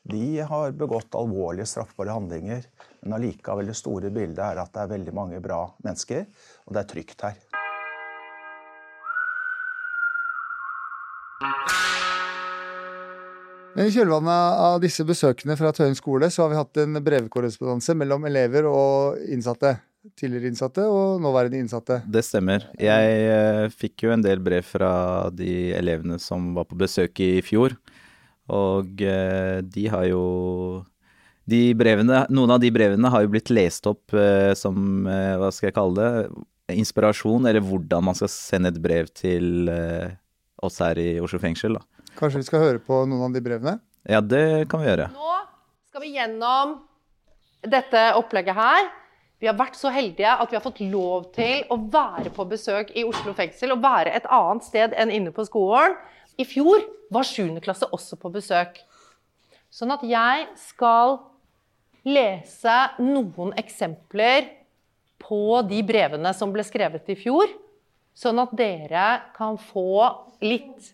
de 0.06 0.40
har 0.46 0.76
begått 0.78 1.18
alvorlige 1.18 1.68
straffbare 1.68 2.14
handlinger. 2.14 2.66
Men 3.06 3.20
allikevel 3.20 3.68
det 3.70 3.76
store 3.78 4.10
bildet 4.10 4.42
er 4.42 4.58
at 4.58 4.72
det 4.74 4.82
er 4.82 4.90
veldig 4.96 5.12
mange 5.14 5.38
bra 5.38 5.60
mennesker, 5.86 6.24
og 6.66 6.74
det 6.74 6.80
er 6.82 6.88
trygt 6.90 7.22
her. 7.22 7.36
I 13.76 13.84
kjølvannet 13.92 14.60
av 14.66 14.78
disse 14.82 15.04
besøkene 15.06 15.54
fra 15.60 15.70
Tøyen 15.76 15.94
skole 15.94 16.30
så 16.32 16.42
har 16.42 16.50
vi 16.50 16.58
hatt 16.58 16.80
en 16.82 16.98
brevkorrespondanse 17.04 17.94
mellom 18.00 18.26
elever 18.26 18.66
og 18.66 19.20
innsatte. 19.30 19.76
Tidligere 20.16 20.50
innsatte 20.50 20.88
og 20.90 21.20
nåværende 21.22 21.60
innsatte. 21.60 22.00
Det 22.10 22.24
stemmer. 22.26 22.66
Jeg 22.80 23.20
eh, 23.28 23.66
fikk 23.70 24.06
jo 24.06 24.14
en 24.14 24.24
del 24.24 24.42
brev 24.42 24.66
fra 24.66 24.90
de 25.34 25.76
elevene 25.76 26.18
som 26.22 26.54
var 26.56 26.66
på 26.70 26.78
besøk 26.80 27.22
i 27.22 27.36
fjor. 27.44 27.76
Og 28.50 29.02
eh, 29.02 29.62
de 29.62 29.86
har 29.92 30.06
jo 30.08 30.24
de 31.46 31.62
brevene, 31.78 32.24
Noen 32.35 32.56
av 32.56 32.61
de 32.62 32.70
brevene 32.74 33.11
har 33.12 33.24
jo 33.24 33.30
blitt 33.30 33.52
lest 33.54 33.87
opp 33.87 34.14
eh, 34.16 34.52
som, 34.59 35.06
eh, 35.06 35.35
hva 35.38 35.52
skal 35.54 35.70
jeg 35.70 35.76
kalle 35.76 36.06
det, 36.06 36.44
inspirasjon, 36.74 37.46
eller 37.46 37.62
hvordan 37.62 38.09
man 38.09 38.18
skal 38.18 38.30
sende 38.32 38.72
et 38.72 38.80
brev 38.82 39.11
til 39.14 39.70
eh, 39.70 40.16
oss 40.66 40.80
her 40.82 40.98
i 40.98 41.20
Oslo 41.22 41.38
fengsel. 41.42 41.78
da. 41.78 42.11
Kanskje 42.18 42.42
vi 42.42 42.48
skal 42.48 42.64
høre 42.64 42.82
på 42.82 43.04
noen 43.06 43.28
av 43.28 43.37
de 43.37 43.44
brevene? 43.44 43.78
Ja, 44.06 44.22
det 44.22 44.66
kan 44.70 44.82
vi 44.82 44.88
gjøre. 44.90 45.11
Nå 45.14 45.35
skal 45.90 46.02
vi 46.02 46.14
gjennom 46.16 46.78
dette 47.66 48.02
opplegget 48.18 48.59
her. 48.59 48.90
Vi 49.38 49.48
har 49.50 49.56
vært 49.59 49.76
så 49.76 49.92
heldige 49.92 50.32
at 50.32 50.50
vi 50.50 50.56
har 50.56 50.64
fått 50.64 50.80
lov 50.80 51.30
til 51.37 51.66
å 51.70 51.76
være 51.92 52.32
på 52.35 52.46
besøk 52.48 52.90
i 52.96 53.04
Oslo 53.06 53.35
fengsel. 53.37 53.74
Og 53.74 53.82
være 53.85 54.14
et 54.16 54.26
annet 54.32 54.66
sted 54.66 54.96
enn 54.96 55.12
inne 55.12 55.35
på 55.35 55.44
skolen. 55.46 55.94
I 56.40 56.46
fjor 56.48 56.82
var 57.12 57.26
7. 57.26 57.61
klasse 57.64 57.88
også 57.92 58.18
på 58.20 58.32
besøk. 58.32 58.80
Sånn 59.72 59.92
at 59.92 60.02
jeg 60.06 60.46
skal 60.61 61.18
lese 62.06 62.74
noen 63.02 63.52
eksempler 63.58 64.46
på 65.18 65.62
de 65.66 65.80
brevene 65.86 66.30
som 66.36 66.52
ble 66.54 66.64
skrevet 66.66 67.08
i 67.10 67.16
fjor. 67.18 67.50
Sånn 68.16 68.38
at 68.40 68.52
dere 68.56 69.06
kan 69.36 69.58
få 69.60 70.06
litt 70.44 70.92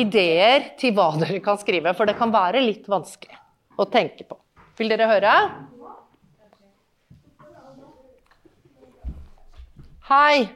ideer 0.00 0.72
til 0.80 0.94
hva 0.96 1.12
dere 1.22 1.42
kan 1.44 1.60
skrive, 1.60 1.94
for 1.96 2.08
det 2.08 2.16
kan 2.18 2.32
være 2.32 2.64
litt 2.64 2.88
vanskelig 2.90 3.36
å 3.80 3.86
tenke 3.90 4.26
på. 4.26 4.38
Vil 4.80 4.90
dere 4.90 5.10
høre? 5.10 5.34
Hei. 10.10 10.48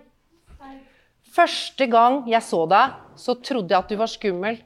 Første 1.34 1.86
gang 1.90 2.22
jeg 2.30 2.42
så 2.46 2.62
deg, 2.70 2.94
så 3.18 3.34
trodde 3.42 3.74
jeg 3.74 3.84
at 3.84 3.90
du 3.90 3.98
var 3.98 4.10
skummel. 4.10 4.58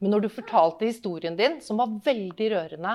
Men 0.00 0.12
når 0.12 0.24
du 0.24 0.30
fortalte 0.32 0.88
historien 0.88 1.36
din, 1.36 1.60
som 1.64 1.78
var 1.80 1.92
veldig 2.04 2.48
rørende 2.52 2.94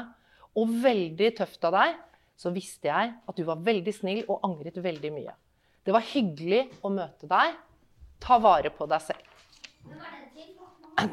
og 0.57 0.71
veldig 0.83 1.29
tøft 1.37 1.65
av 1.67 1.75
deg, 1.75 1.97
så 2.39 2.51
visste 2.55 2.87
jeg 2.87 3.13
at 3.27 3.37
du 3.37 3.43
var 3.47 3.61
veldig 3.63 3.93
snill 3.93 4.21
og 4.27 4.45
angret 4.47 4.79
veldig 4.81 5.11
mye. 5.13 5.33
Det 5.85 5.95
var 5.95 6.05
hyggelig 6.05 6.65
å 6.85 6.91
møte 6.93 7.27
deg. 7.29 7.57
Ta 8.23 8.37
vare 8.41 8.71
på 8.71 8.87
deg 8.89 9.03
selv. 9.03 9.25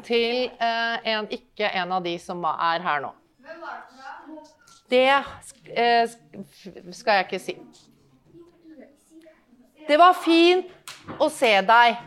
Til 0.03 0.49
eh, 0.51 1.07
en, 1.13 1.27
ikke 1.31 1.69
en 1.79 1.93
av 1.95 2.03
de 2.03 2.17
som 2.19 2.43
er 2.49 2.83
her 2.83 3.03
nå. 3.03 3.13
Det 4.91 5.05
eh, 5.07 6.15
skal 6.95 7.19
jeg 7.19 7.27
ikke 7.27 7.39
si. 7.43 7.55
Det 9.87 9.95
var 9.99 10.15
fint 10.19 10.67
å 11.19 11.29
se 11.31 11.53
deg. 11.63 12.01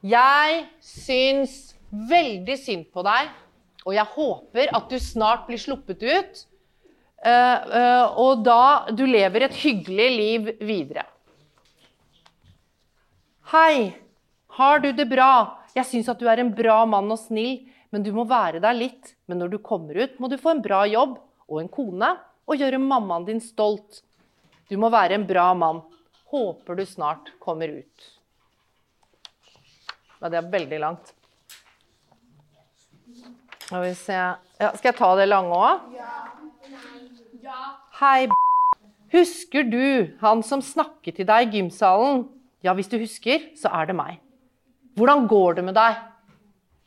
Jeg 0.00 0.64
syns 0.84 1.56
veldig 1.90 2.56
synd 2.60 2.88
på 2.92 3.04
deg, 3.04 3.28
og 3.86 3.96
jeg 3.96 4.12
håper 4.14 4.72
at 4.76 4.90
du 4.90 4.98
snart 5.00 5.46
blir 5.48 5.60
sluppet 5.60 6.02
ut. 6.04 6.42
Uh, 7.20 7.56
uh, 7.68 8.06
og 8.20 8.44
da 8.46 8.92
du 8.96 9.04
lever 9.08 9.44
et 9.44 9.56
hyggelig 9.60 10.08
liv 10.16 10.52
videre. 10.64 11.04
Hei, 13.52 13.90
har 14.56 14.80
du 14.80 14.92
det 14.94 15.08
bra? 15.10 15.58
Jeg 15.74 15.88
syns 15.88 16.08
at 16.12 16.20
du 16.20 16.28
er 16.30 16.40
en 16.42 16.52
bra 16.54 16.82
mann 16.88 17.10
og 17.12 17.20
snill, 17.20 17.66
men 17.90 18.04
du 18.06 18.12
må 18.14 18.24
være 18.28 18.62
der 18.62 18.76
litt. 18.76 19.14
Men 19.28 19.42
når 19.42 19.54
du 19.54 19.58
kommer 19.64 19.96
ut, 19.98 20.16
må 20.22 20.30
du 20.30 20.38
få 20.40 20.54
en 20.54 20.64
bra 20.64 20.84
jobb 20.88 21.18
og 21.50 21.60
en 21.60 21.70
kone 21.72 22.12
og 22.46 22.58
gjøre 22.60 22.80
mammaen 22.82 23.26
din 23.28 23.42
stolt. 23.42 24.02
Du 24.70 24.76
må 24.80 24.90
være 24.92 25.18
en 25.18 25.26
bra 25.26 25.50
mann. 25.58 25.82
Håper 26.30 26.78
du 26.78 26.84
snart 26.86 27.32
kommer 27.42 27.72
ut. 27.80 28.10
Ja, 30.20 30.28
det 30.28 30.38
er 30.38 30.52
veldig 30.52 30.80
langt. 30.82 31.14
Skal 33.70 33.84
vi 33.84 33.90
se 33.94 34.14
ja, 34.18 34.68
Skal 34.74 34.88
jeg 34.88 34.96
ta 34.98 35.08
det 35.14 35.28
lange 35.28 35.54
òg? 35.54 35.82
Hei, 38.00 38.26
b... 38.26 38.34
Husker 39.14 39.68
du 39.70 40.16
han 40.18 40.40
som 40.42 40.58
snakket 40.58 41.20
til 41.20 41.26
deg 41.28 41.46
i 41.46 41.60
gymsalen? 41.60 42.24
Ja, 42.66 42.74
hvis 42.74 42.90
du 42.90 42.96
husker, 42.98 43.44
så 43.54 43.70
er 43.78 43.86
det 43.86 43.94
meg. 43.94 44.16
Hvordan 44.98 45.22
går 45.30 45.60
det 45.60 45.64
med 45.68 45.78
deg? 45.78 46.00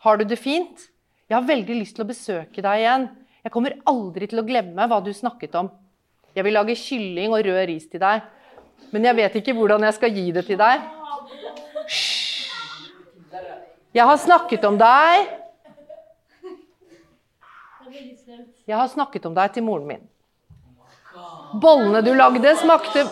Har 0.04 0.20
du 0.20 0.26
det 0.28 0.36
fint? 0.42 0.90
Jeg 1.32 1.38
har 1.38 1.48
veldig 1.48 1.78
lyst 1.78 1.96
til 1.96 2.04
å 2.04 2.10
besøke 2.10 2.64
deg 2.66 2.82
igjen. 2.82 3.06
Jeg 3.48 3.54
kommer 3.56 3.78
aldri 3.88 4.28
til 4.28 4.42
å 4.42 4.46
glemme 4.50 4.88
hva 4.92 5.00
du 5.06 5.14
snakket 5.16 5.56
om. 5.62 5.70
Jeg 6.36 6.44
vil 6.44 6.58
lage 6.58 6.76
kylling 6.82 7.32
og 7.32 7.46
rød 7.48 7.62
ris 7.72 7.88
til 7.88 8.04
deg. 8.04 8.28
Men 8.92 9.08
jeg 9.08 9.20
vet 9.22 9.40
ikke 9.40 9.56
hvordan 9.56 9.88
jeg 9.88 9.98
skal 10.02 10.20
gi 10.20 10.26
det 10.36 10.44
til 10.52 10.60
deg. 10.60 10.84
Hysj! 11.88 12.12
Jeg 13.96 14.10
har 14.10 14.20
snakket 14.20 14.68
om 14.68 14.76
deg. 14.84 15.43
Jeg 18.66 18.78
har 18.78 18.88
snakket 18.92 19.26
om 19.28 19.36
deg 19.36 19.54
til 19.56 19.66
moren 19.66 19.88
min. 19.90 20.04
Bollene 21.62 22.02
du 22.02 22.14
lagde, 22.18 22.56
smakte 22.58 23.06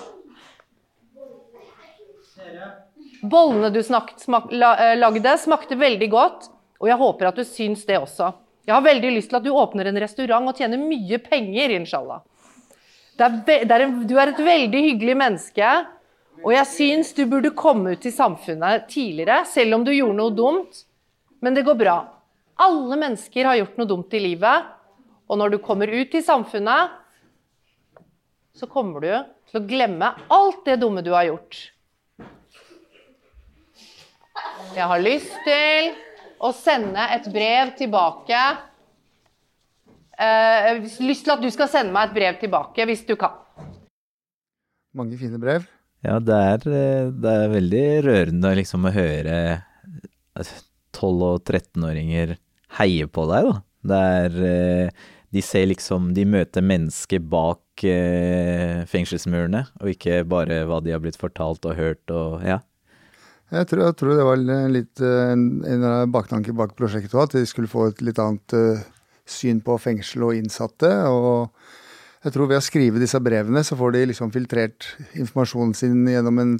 Bollene 3.21 3.69
du 3.69 3.83
snakt, 3.85 4.19
smak, 4.23 4.47
lagde, 4.51 5.35
smakte 5.37 5.77
veldig 5.77 6.07
godt, 6.09 6.47
og 6.81 6.87
jeg 6.89 6.97
håper 6.97 7.29
at 7.29 7.37
du 7.37 7.45
syns 7.45 7.83
det 7.85 7.99
også. 8.01 8.31
Jeg 8.65 8.73
har 8.73 8.85
veldig 8.85 9.11
lyst 9.13 9.29
til 9.29 9.37
at 9.37 9.45
du 9.45 9.51
åpner 9.53 9.89
en 9.89 9.99
restaurant 10.01 10.49
og 10.49 10.57
tjener 10.57 10.81
mye 10.81 11.19
penger, 11.21 11.75
inshallah. 11.77 12.23
Er, 13.21 13.37
er 13.45 13.83
en, 13.85 13.99
du 14.09 14.15
er 14.17 14.31
et 14.31 14.41
veldig 14.41 14.81
hyggelig 14.87 15.17
menneske, 15.21 15.69
og 16.41 16.53
jeg 16.55 16.69
syns 16.71 17.13
du 17.13 17.27
burde 17.29 17.53
komme 17.53 17.93
ut 17.93 18.05
i 18.09 18.13
samfunnet 18.13 18.87
tidligere, 18.89 19.43
selv 19.45 19.77
om 19.77 19.85
du 19.85 19.93
gjorde 19.93 20.17
noe 20.17 20.33
dumt. 20.33 20.81
Men 21.45 21.57
det 21.57 21.65
går 21.67 21.77
bra. 21.77 21.97
Alle 22.61 22.97
mennesker 22.97 23.49
har 23.49 23.59
gjort 23.59 23.77
noe 23.77 23.89
dumt 23.89 24.17
i 24.17 24.23
livet, 24.23 24.71
og 25.31 25.39
når 25.39 25.53
du 25.53 25.61
kommer 25.63 25.87
ut 25.87 26.15
i 26.17 26.23
samfunnet, 26.25 26.97
så 28.51 28.67
kommer 28.67 28.99
du 28.99 29.11
til 29.47 29.61
å 29.61 29.67
glemme 29.67 30.09
alt 30.27 30.65
det 30.67 30.75
dumme 30.81 31.03
du 31.05 31.13
har 31.15 31.29
gjort. 31.29 31.59
Jeg 34.75 34.87
har 34.91 35.03
lyst 35.03 35.31
til 35.47 35.93
å 36.43 36.51
sende 36.55 37.05
et 37.15 37.29
brev 37.31 37.71
tilbake. 37.79 38.41
Eh, 40.19 40.83
lyst 41.07 41.25
til 41.25 41.35
at 41.37 41.43
du 41.43 41.49
skal 41.53 41.71
sende 41.71 41.95
meg 41.95 42.09
et 42.09 42.17
brev 42.17 42.39
tilbake, 42.43 42.85
hvis 42.89 43.05
du 43.07 43.15
kan. 43.19 43.39
Mange 44.97 45.15
fine 45.19 45.39
brev. 45.39 45.63
Ja, 46.03 46.19
det 46.19 46.35
er, 46.35 46.67
eh, 46.67 47.09
det 47.23 47.33
er 47.39 47.55
veldig 47.55 47.87
rørende 48.07 48.55
liksom 48.59 48.87
å 48.89 48.95
høre 48.95 49.35
12- 50.35 51.27
og 51.27 51.43
13-åringer 51.45 52.35
heie 52.79 53.07
på 53.07 53.27
deg, 53.31 53.47
da. 53.47 53.59
Det 53.81 53.99
er 54.21 54.39
eh, 54.47 55.05
De 55.31 55.43
ser 55.45 55.69
liksom 55.69 56.11
De 56.17 56.25
møter 56.27 56.63
mennesker 56.65 57.21
bak 57.31 57.85
eh, 57.87 58.83
fengselsmurene, 58.91 59.65
og 59.79 59.93
ikke 59.93 60.21
bare 60.27 60.63
hva 60.67 60.81
de 60.83 60.93
har 60.95 61.03
blitt 61.03 61.19
fortalt 61.19 61.65
og 61.65 61.77
hørt 61.79 62.13
og 62.13 62.43
ja. 62.45 62.59
Jeg 63.51 63.67
tror, 63.67 63.83
jeg 63.89 63.95
tror 63.99 64.15
det 64.15 64.23
var 64.23 64.43
litt 64.71 65.01
en, 65.03 65.41
en 65.67 65.85
baktanke 66.11 66.53
bak 66.55 66.71
prosjektet 66.77 67.17
òg, 67.17 67.25
at 67.27 67.33
de 67.35 67.47
skulle 67.49 67.71
få 67.71 67.89
et 67.89 67.99
litt 67.99 68.19
annet 68.23 68.55
uh, 68.55 68.83
syn 69.27 69.59
på 69.65 69.75
fengsel 69.75 70.23
og 70.29 70.37
innsatte. 70.37 70.87
og 71.11 71.51
jeg 72.21 72.35
tror 72.35 72.47
ved 72.51 72.59
å 72.59 72.63
skrive 72.63 73.01
disse 73.01 73.17
brevene, 73.23 73.63
så 73.65 73.75
får 73.75 73.95
de 73.95 74.03
liksom 74.11 74.31
filtrert 74.31 74.85
informasjonen 75.17 75.73
sin 75.73 76.03
gjennom 76.05 76.37
en 76.43 76.51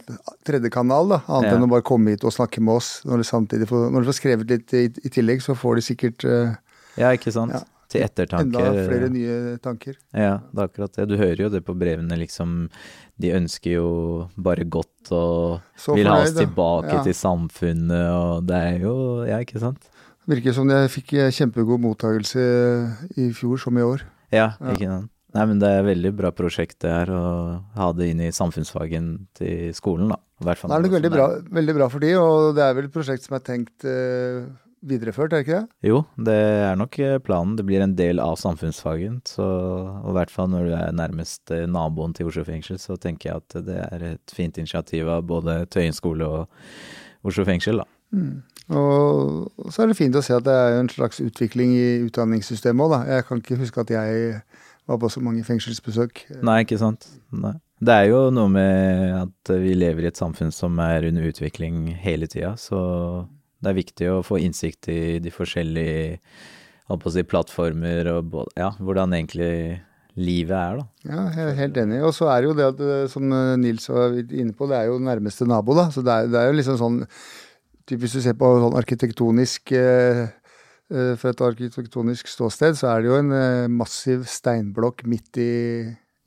tredje 0.47 0.71
kanal, 0.73 1.11
da, 1.13 1.19
annet 1.29 1.51
ja. 1.51 1.57
enn 1.59 1.67
å 1.67 1.69
bare 1.69 1.85
komme 1.85 2.15
hit 2.15 2.25
og 2.25 2.33
snakke 2.33 2.63
med 2.65 2.79
oss. 2.79 2.89
Når 3.05 3.21
de 3.21 3.67
får, 3.69 3.83
når 3.93 4.01
de 4.01 4.09
får 4.09 4.17
skrevet 4.17 4.55
litt 4.55 4.73
i, 4.73 4.87
i 4.89 5.11
tillegg, 5.13 5.43
så 5.45 5.53
får 5.55 5.77
de 5.77 5.85
sikkert 5.85 6.25
uh, 6.25 6.55
Ja, 6.97 7.13
ikke 7.13 7.33
sant. 7.35 7.53
Ja, 7.53 7.61
til 7.91 8.05
ettertanke. 8.05 8.61
Enda 8.61 8.85
flere 8.87 9.09
nye 9.11 9.37
tanker. 9.63 9.97
Ja, 10.15 10.37
det 10.51 10.63
er 10.63 10.69
akkurat 10.69 10.97
det. 10.97 11.07
Du 11.11 11.17
hører 11.19 11.45
jo 11.45 11.51
det 11.53 11.63
på 11.67 11.75
brevene, 11.77 12.17
liksom. 12.19 12.69
De 13.21 13.33
ønsker 13.37 13.77
jo 13.77 13.89
bare 14.39 14.65
godt 14.65 15.11
og 15.13 15.61
så 15.77 15.95
vil 15.97 16.09
ha 16.09 16.19
oss 16.23 16.35
tilbake 16.37 16.93
ja. 16.93 17.03
til 17.05 17.15
samfunnet, 17.17 18.07
og 18.15 18.47
det 18.49 18.61
er 18.71 18.85
jo 18.85 18.95
Ja, 19.27 19.41
ikke 19.43 19.61
sant? 19.61 19.89
Virker 20.29 20.53
som 20.53 20.69
jeg 20.69 20.89
fikk 20.93 21.15
kjempegod 21.33 21.81
mottakelse 21.81 22.43
i 23.19 23.31
fjor 23.35 23.57
som 23.61 23.77
i 23.77 23.85
år. 23.85 24.05
Ja, 24.31 24.53
ikke 24.71 24.87
sant. 24.87 25.09
Nei, 25.31 25.45
men 25.47 25.61
det 25.61 25.69
er 25.69 25.79
et 25.79 25.87
veldig 25.87 26.11
bra 26.17 26.29
prosjekt 26.35 26.81
det 26.83 26.91
her, 26.91 27.11
å 27.15 27.27
ha 27.77 27.87
det 27.95 28.09
inn 28.11 28.19
i 28.23 28.33
samfunnsfagen 28.35 29.13
til 29.37 29.71
skolen, 29.75 30.11
da. 30.11 30.17
det 30.43 30.57
er 30.57 30.89
veldig 30.91 31.11
bra, 31.13 31.27
veldig 31.55 31.75
bra, 31.77 31.87
for 31.93 32.03
de, 32.03 32.09
og 32.19 32.51
det 32.57 32.65
er 32.65 32.75
vel 32.75 32.89
et 32.89 32.95
prosjekt 32.95 33.23
som 33.23 33.37
er 33.37 33.45
tenkt 33.47 33.87
uh, 33.87 34.43
videreført, 34.81 35.31
er 35.31 35.41
det 35.41 35.45
ikke 35.45 35.59
det? 35.59 35.89
Jo, 35.91 36.01
det 36.17 36.35
er 36.35 36.77
nok 36.79 36.97
planen. 37.25 37.55
Det 37.57 37.65
blir 37.67 37.83
en 37.83 37.95
del 37.97 38.21
av 38.23 38.37
samfunnsfagen. 38.41 39.19
Så, 39.29 39.45
og 39.45 40.11
i 40.11 40.17
hvert 40.17 40.33
fall 40.33 40.49
når 40.53 40.67
du 40.67 40.75
er 40.77 40.95
nærmest 40.97 41.53
naboen 41.69 42.15
til 42.17 42.31
Oslo 42.31 42.45
fengsel, 42.47 42.79
så 42.81 42.97
tenker 43.01 43.29
jeg 43.29 43.43
at 43.43 43.65
det 43.67 43.79
er 43.87 44.07
et 44.13 44.35
fint 44.35 44.57
initiativ 44.57 45.09
av 45.11 45.25
både 45.29 45.61
Tøyen 45.71 45.95
skole 45.95 46.27
og 46.27 47.27
Oslo 47.27 47.45
fengsel, 47.47 47.83
da. 47.83 47.87
Mm. 48.11 48.41
Og 48.71 49.71
så 49.71 49.83
er 49.83 49.91
det 49.91 49.97
fint 49.99 50.15
å 50.15 50.23
se 50.23 50.35
at 50.35 50.45
det 50.45 50.53
er 50.55 50.77
en 50.79 50.89
slags 50.91 51.19
utvikling 51.23 51.73
i 51.75 51.87
utdanningssystemet 52.05 52.85
òg, 52.85 52.93
da. 52.95 53.01
Jeg 53.17 53.27
kan 53.27 53.41
ikke 53.43 53.59
huske 53.61 53.83
at 53.83 53.91
jeg 53.93 54.39
var 54.89 55.01
på 55.01 55.09
så 55.11 55.21
mange 55.23 55.43
fengselsbesøk. 55.47 56.25
Nei, 56.41 56.61
ikke 56.65 56.79
sant. 56.81 57.07
Nei. 57.35 57.53
Det 57.81 57.93
er 57.97 58.11
jo 58.11 58.25
noe 58.33 58.49
med 58.53 59.13
at 59.17 59.51
vi 59.57 59.73
lever 59.73 60.05
i 60.05 60.09
et 60.11 60.19
samfunn 60.19 60.51
som 60.53 60.77
er 60.83 61.07
under 61.09 61.25
utvikling 61.31 61.87
hele 61.97 62.29
tida, 62.29 62.53
så 62.59 62.81
det 63.61 63.69
er 63.71 63.77
viktig 63.77 64.09
å 64.09 64.23
få 64.25 64.41
innsikt 64.41 64.89
i 64.91 65.19
de 65.21 65.31
forskjellige 65.33 66.19
si, 67.13 67.23
plattformer 67.23 68.09
og 68.15 68.35
ja, 68.57 68.71
hvordan 68.81 69.13
egentlig 69.15 69.53
livet 70.19 70.57
er, 70.57 70.81
da. 70.81 70.85
Ja, 71.07 71.21
jeg 71.31 71.45
er 71.45 71.59
helt 71.61 71.77
enig. 71.79 72.01
Og 72.03 72.13
så 72.15 72.27
er 72.31 72.41
det 72.41 72.49
jo 72.49 72.57
det 72.57 72.67
at, 72.73 72.83
eh, 72.83 73.05
som 73.11 73.31
eh, 73.31 73.53
Nils 73.61 73.87
var 73.89 74.17
inne 74.17 74.55
på, 74.57 74.67
det 74.67 74.77
er 74.77 74.89
jo 74.89 74.99
nærmeste 74.99 75.47
nabo, 75.47 75.75
da. 75.77 75.87
Så 75.93 76.03
det 76.03 76.11
er, 76.11 76.27
det 76.31 76.39
er 76.41 76.51
jo 76.51 76.59
liksom 76.59 76.77
sånn 76.81 76.99
Hvis 77.91 78.13
du 78.15 78.21
ser 78.23 78.37
på 78.39 78.47
sånn 78.61 78.77
arkitektonisk 78.79 79.73
eh, 79.75 80.27
Fra 80.91 81.31
et 81.31 81.41
arkitektonisk 81.43 82.27
ståsted, 82.27 82.75
så 82.79 82.91
er 82.91 83.01
det 83.01 83.09
jo 83.09 83.19
en 83.21 83.31
massiv 83.71 84.25
steinblokk 84.27 85.05
midt 85.07 85.39
i 85.39 85.51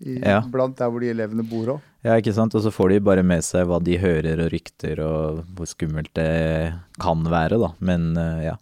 i, 0.03 0.19
ja. 0.19 0.41
blant 0.51 0.77
der 0.79 0.91
hvor 0.91 1.05
de 1.05 1.13
elevene 1.13 1.45
bor 1.47 1.77
òg. 1.77 1.89
Ja, 2.05 2.19
ikke 2.19 2.35
sant. 2.37 2.55
Og 2.57 2.65
så 2.65 2.73
får 2.75 2.95
de 2.95 3.01
bare 3.07 3.25
med 3.27 3.45
seg 3.47 3.69
hva 3.69 3.79
de 3.83 3.97
hører 4.03 4.43
og 4.45 4.51
rykter 4.53 5.01
og 5.05 5.45
hvor 5.57 5.69
skummelt 5.71 6.13
det 6.19 6.75
kan 7.01 7.25
være, 7.31 7.61
da. 7.63 7.71
Men 7.85 8.13
uh, 8.19 8.43
ja. 8.45 8.59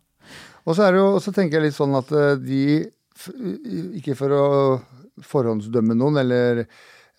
Og 0.63 0.77
så 0.77 0.87
er 0.87 0.95
det 0.95 1.03
jo, 1.03 1.09
så 1.23 1.35
tenker 1.35 1.59
jeg 1.59 1.71
litt 1.71 1.79
sånn 1.79 1.97
at 1.99 2.11
eh, 2.15 2.37
de, 2.39 2.63
ikke 3.99 4.15
for 4.15 4.35
å 4.37 4.45
forhåndsdømme 5.27 5.97
noen 5.99 6.21
eller, 6.23 6.63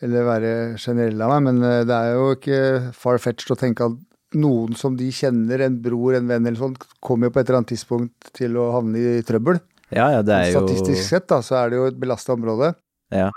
eller 0.04 0.28
være 0.30 0.54
generell 0.80 1.19
av 1.26 1.34
meg, 1.34 1.43
men 1.49 1.67
eh, 1.67 1.82
det 1.89 1.97
er 1.97 2.15
jo 2.15 2.30
ikke 2.38 2.62
far-fetched 2.95 3.52
å 3.52 3.60
tenke 3.60 3.89
at 3.91 3.99
noen 4.39 4.80
som 4.80 4.95
de 4.97 5.10
kjenner, 5.13 5.62
en 5.62 5.76
bror, 5.84 6.15
en 6.17 6.32
venn 6.32 6.47
eller 6.47 6.62
sånn, 6.62 6.80
kommer 7.04 7.28
jo 7.28 7.36
på 7.36 7.43
et 7.43 7.52
eller 7.52 7.62
annet 7.62 7.73
tidspunkt 7.76 8.32
til 8.39 8.56
å 8.58 8.71
havne 8.78 9.04
i 9.19 9.26
trøbbel. 9.28 9.60
Ja, 9.93 10.08
ja, 10.15 10.23
det 10.26 10.39
er 10.39 10.49
jo... 10.54 10.63
Statistisk 10.63 11.04
sett 11.06 11.28
da, 11.30 11.43
så 11.45 11.60
er 11.60 11.73
det 11.73 11.82
jo 11.82 11.89
et 11.91 11.99
belasta 11.99 12.34
område. 12.39 12.71
Ja. 13.13 13.28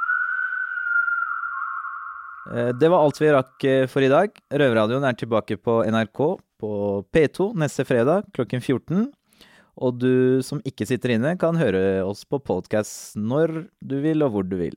Eh, 2.55 2.73
det 2.79 2.89
var 2.89 3.03
alt 3.03 3.21
vi 3.21 3.33
rakk 3.35 3.67
eh, 3.67 3.85
for 3.91 4.05
i 4.05 4.11
dag. 4.13 4.35
Røverradioen 4.53 5.07
er 5.07 5.19
tilbake 5.19 5.59
på 5.59 5.81
NRK 5.91 6.23
på 6.63 6.73
P2 7.13 7.53
neste 7.59 7.87
fredag 7.89 8.29
klokken 8.37 8.63
14. 8.63 9.07
Og 9.77 10.01
du 10.01 10.41
som 10.47 10.63
ikke 10.65 10.87
sitter 10.89 11.17
inne, 11.17 11.35
kan 11.41 11.59
høre 11.61 12.01
oss 12.07 12.25
på 12.25 12.41
podkast 12.41 13.19
når 13.21 13.67
du 13.85 13.99
vil 14.05 14.25
og 14.25 14.33
hvor 14.33 14.47
du 14.47 14.57
vil. 14.63 14.77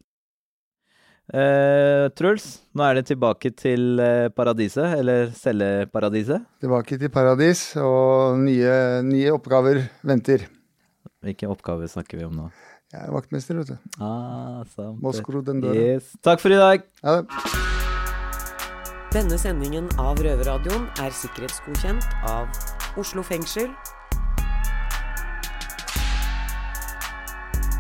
Uh, 1.30 2.10
Truls, 2.18 2.66
nå 2.74 2.82
er 2.88 2.98
det 2.98 3.06
tilbake 3.12 3.52
til 3.54 4.02
paradiset, 4.36 4.98
eller 4.98 5.30
celleparadiset. 5.38 6.42
Tilbake 6.60 6.98
til 7.00 7.14
paradis, 7.14 7.62
og 7.78 8.42
nye, 8.42 8.74
nye 9.06 9.36
oppgaver 9.38 9.86
venter. 10.10 10.48
Hvilke 11.24 11.48
oppgaver 11.54 11.88
snakker 11.92 12.20
vi 12.20 12.28
om 12.28 12.36
nå? 12.42 12.50
Jeg 12.90 13.06
er 13.06 13.12
vaktmester, 13.14 13.54
vet 13.60 13.68
du. 13.70 13.76
Ah, 14.02 14.64
Må 14.98 15.12
skru 15.14 15.44
den 15.46 15.62
døra. 15.62 15.76
Yes. 15.78 16.08
Takk 16.26 16.42
for 16.42 16.50
i 16.50 16.58
dag. 16.58 16.86
Ha 17.06 17.20
det. 17.20 17.28
Denne 19.14 19.38
sendingen 19.42 19.90
av 20.02 20.18
Røverradioen 20.26 20.88
er 21.02 21.14
sikkerhetsgodkjent 21.14 22.08
av 22.30 22.50
Oslo 22.98 23.22
fengsel. 23.26 23.70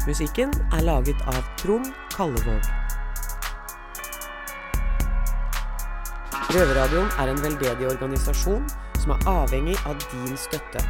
Musikken 0.06 0.54
er 0.78 0.86
laget 0.86 1.26
av 1.30 1.41
Trond 1.58 1.89
Kallevåg. 2.13 2.69
Røverradioen 6.54 7.10
er 7.17 7.34
en 7.34 7.41
veldedig 7.45 7.89
organisasjon 7.95 8.69
som 9.02 9.17
er 9.17 9.26
avhengig 9.30 9.78
av 9.89 9.98
din 10.13 10.38
støtte. 10.38 10.86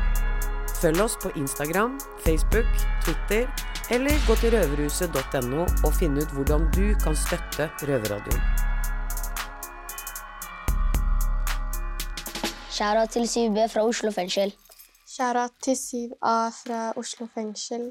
Følg 0.79 1.03
oss 1.03 1.17
på 1.19 1.31
Instagram, 1.39 1.97
Facebook, 2.23 2.67
Twitter, 3.03 3.47
eller 3.91 4.27
gå 4.27 4.35
til 4.37 4.53
røverhuset.no 4.53 5.61
og 5.87 5.93
finne 5.97 6.21
ut 6.21 6.33
hvordan 6.37 6.67
du 6.75 6.85
kan 7.03 7.15
støtte 7.17 7.69
Røverradioen. 7.81 8.43
Skjæra 12.69 13.05
til 13.05 13.25
7B 13.27 13.65
fra 13.73 13.81
Oslo 13.83 14.11
fengsel. 14.11 14.53
Kjære 15.15 15.49
til 15.63 15.75
7A 15.75 16.37
fra 16.61 16.93
Oslo 16.95 17.27
fengsel. 17.33 17.89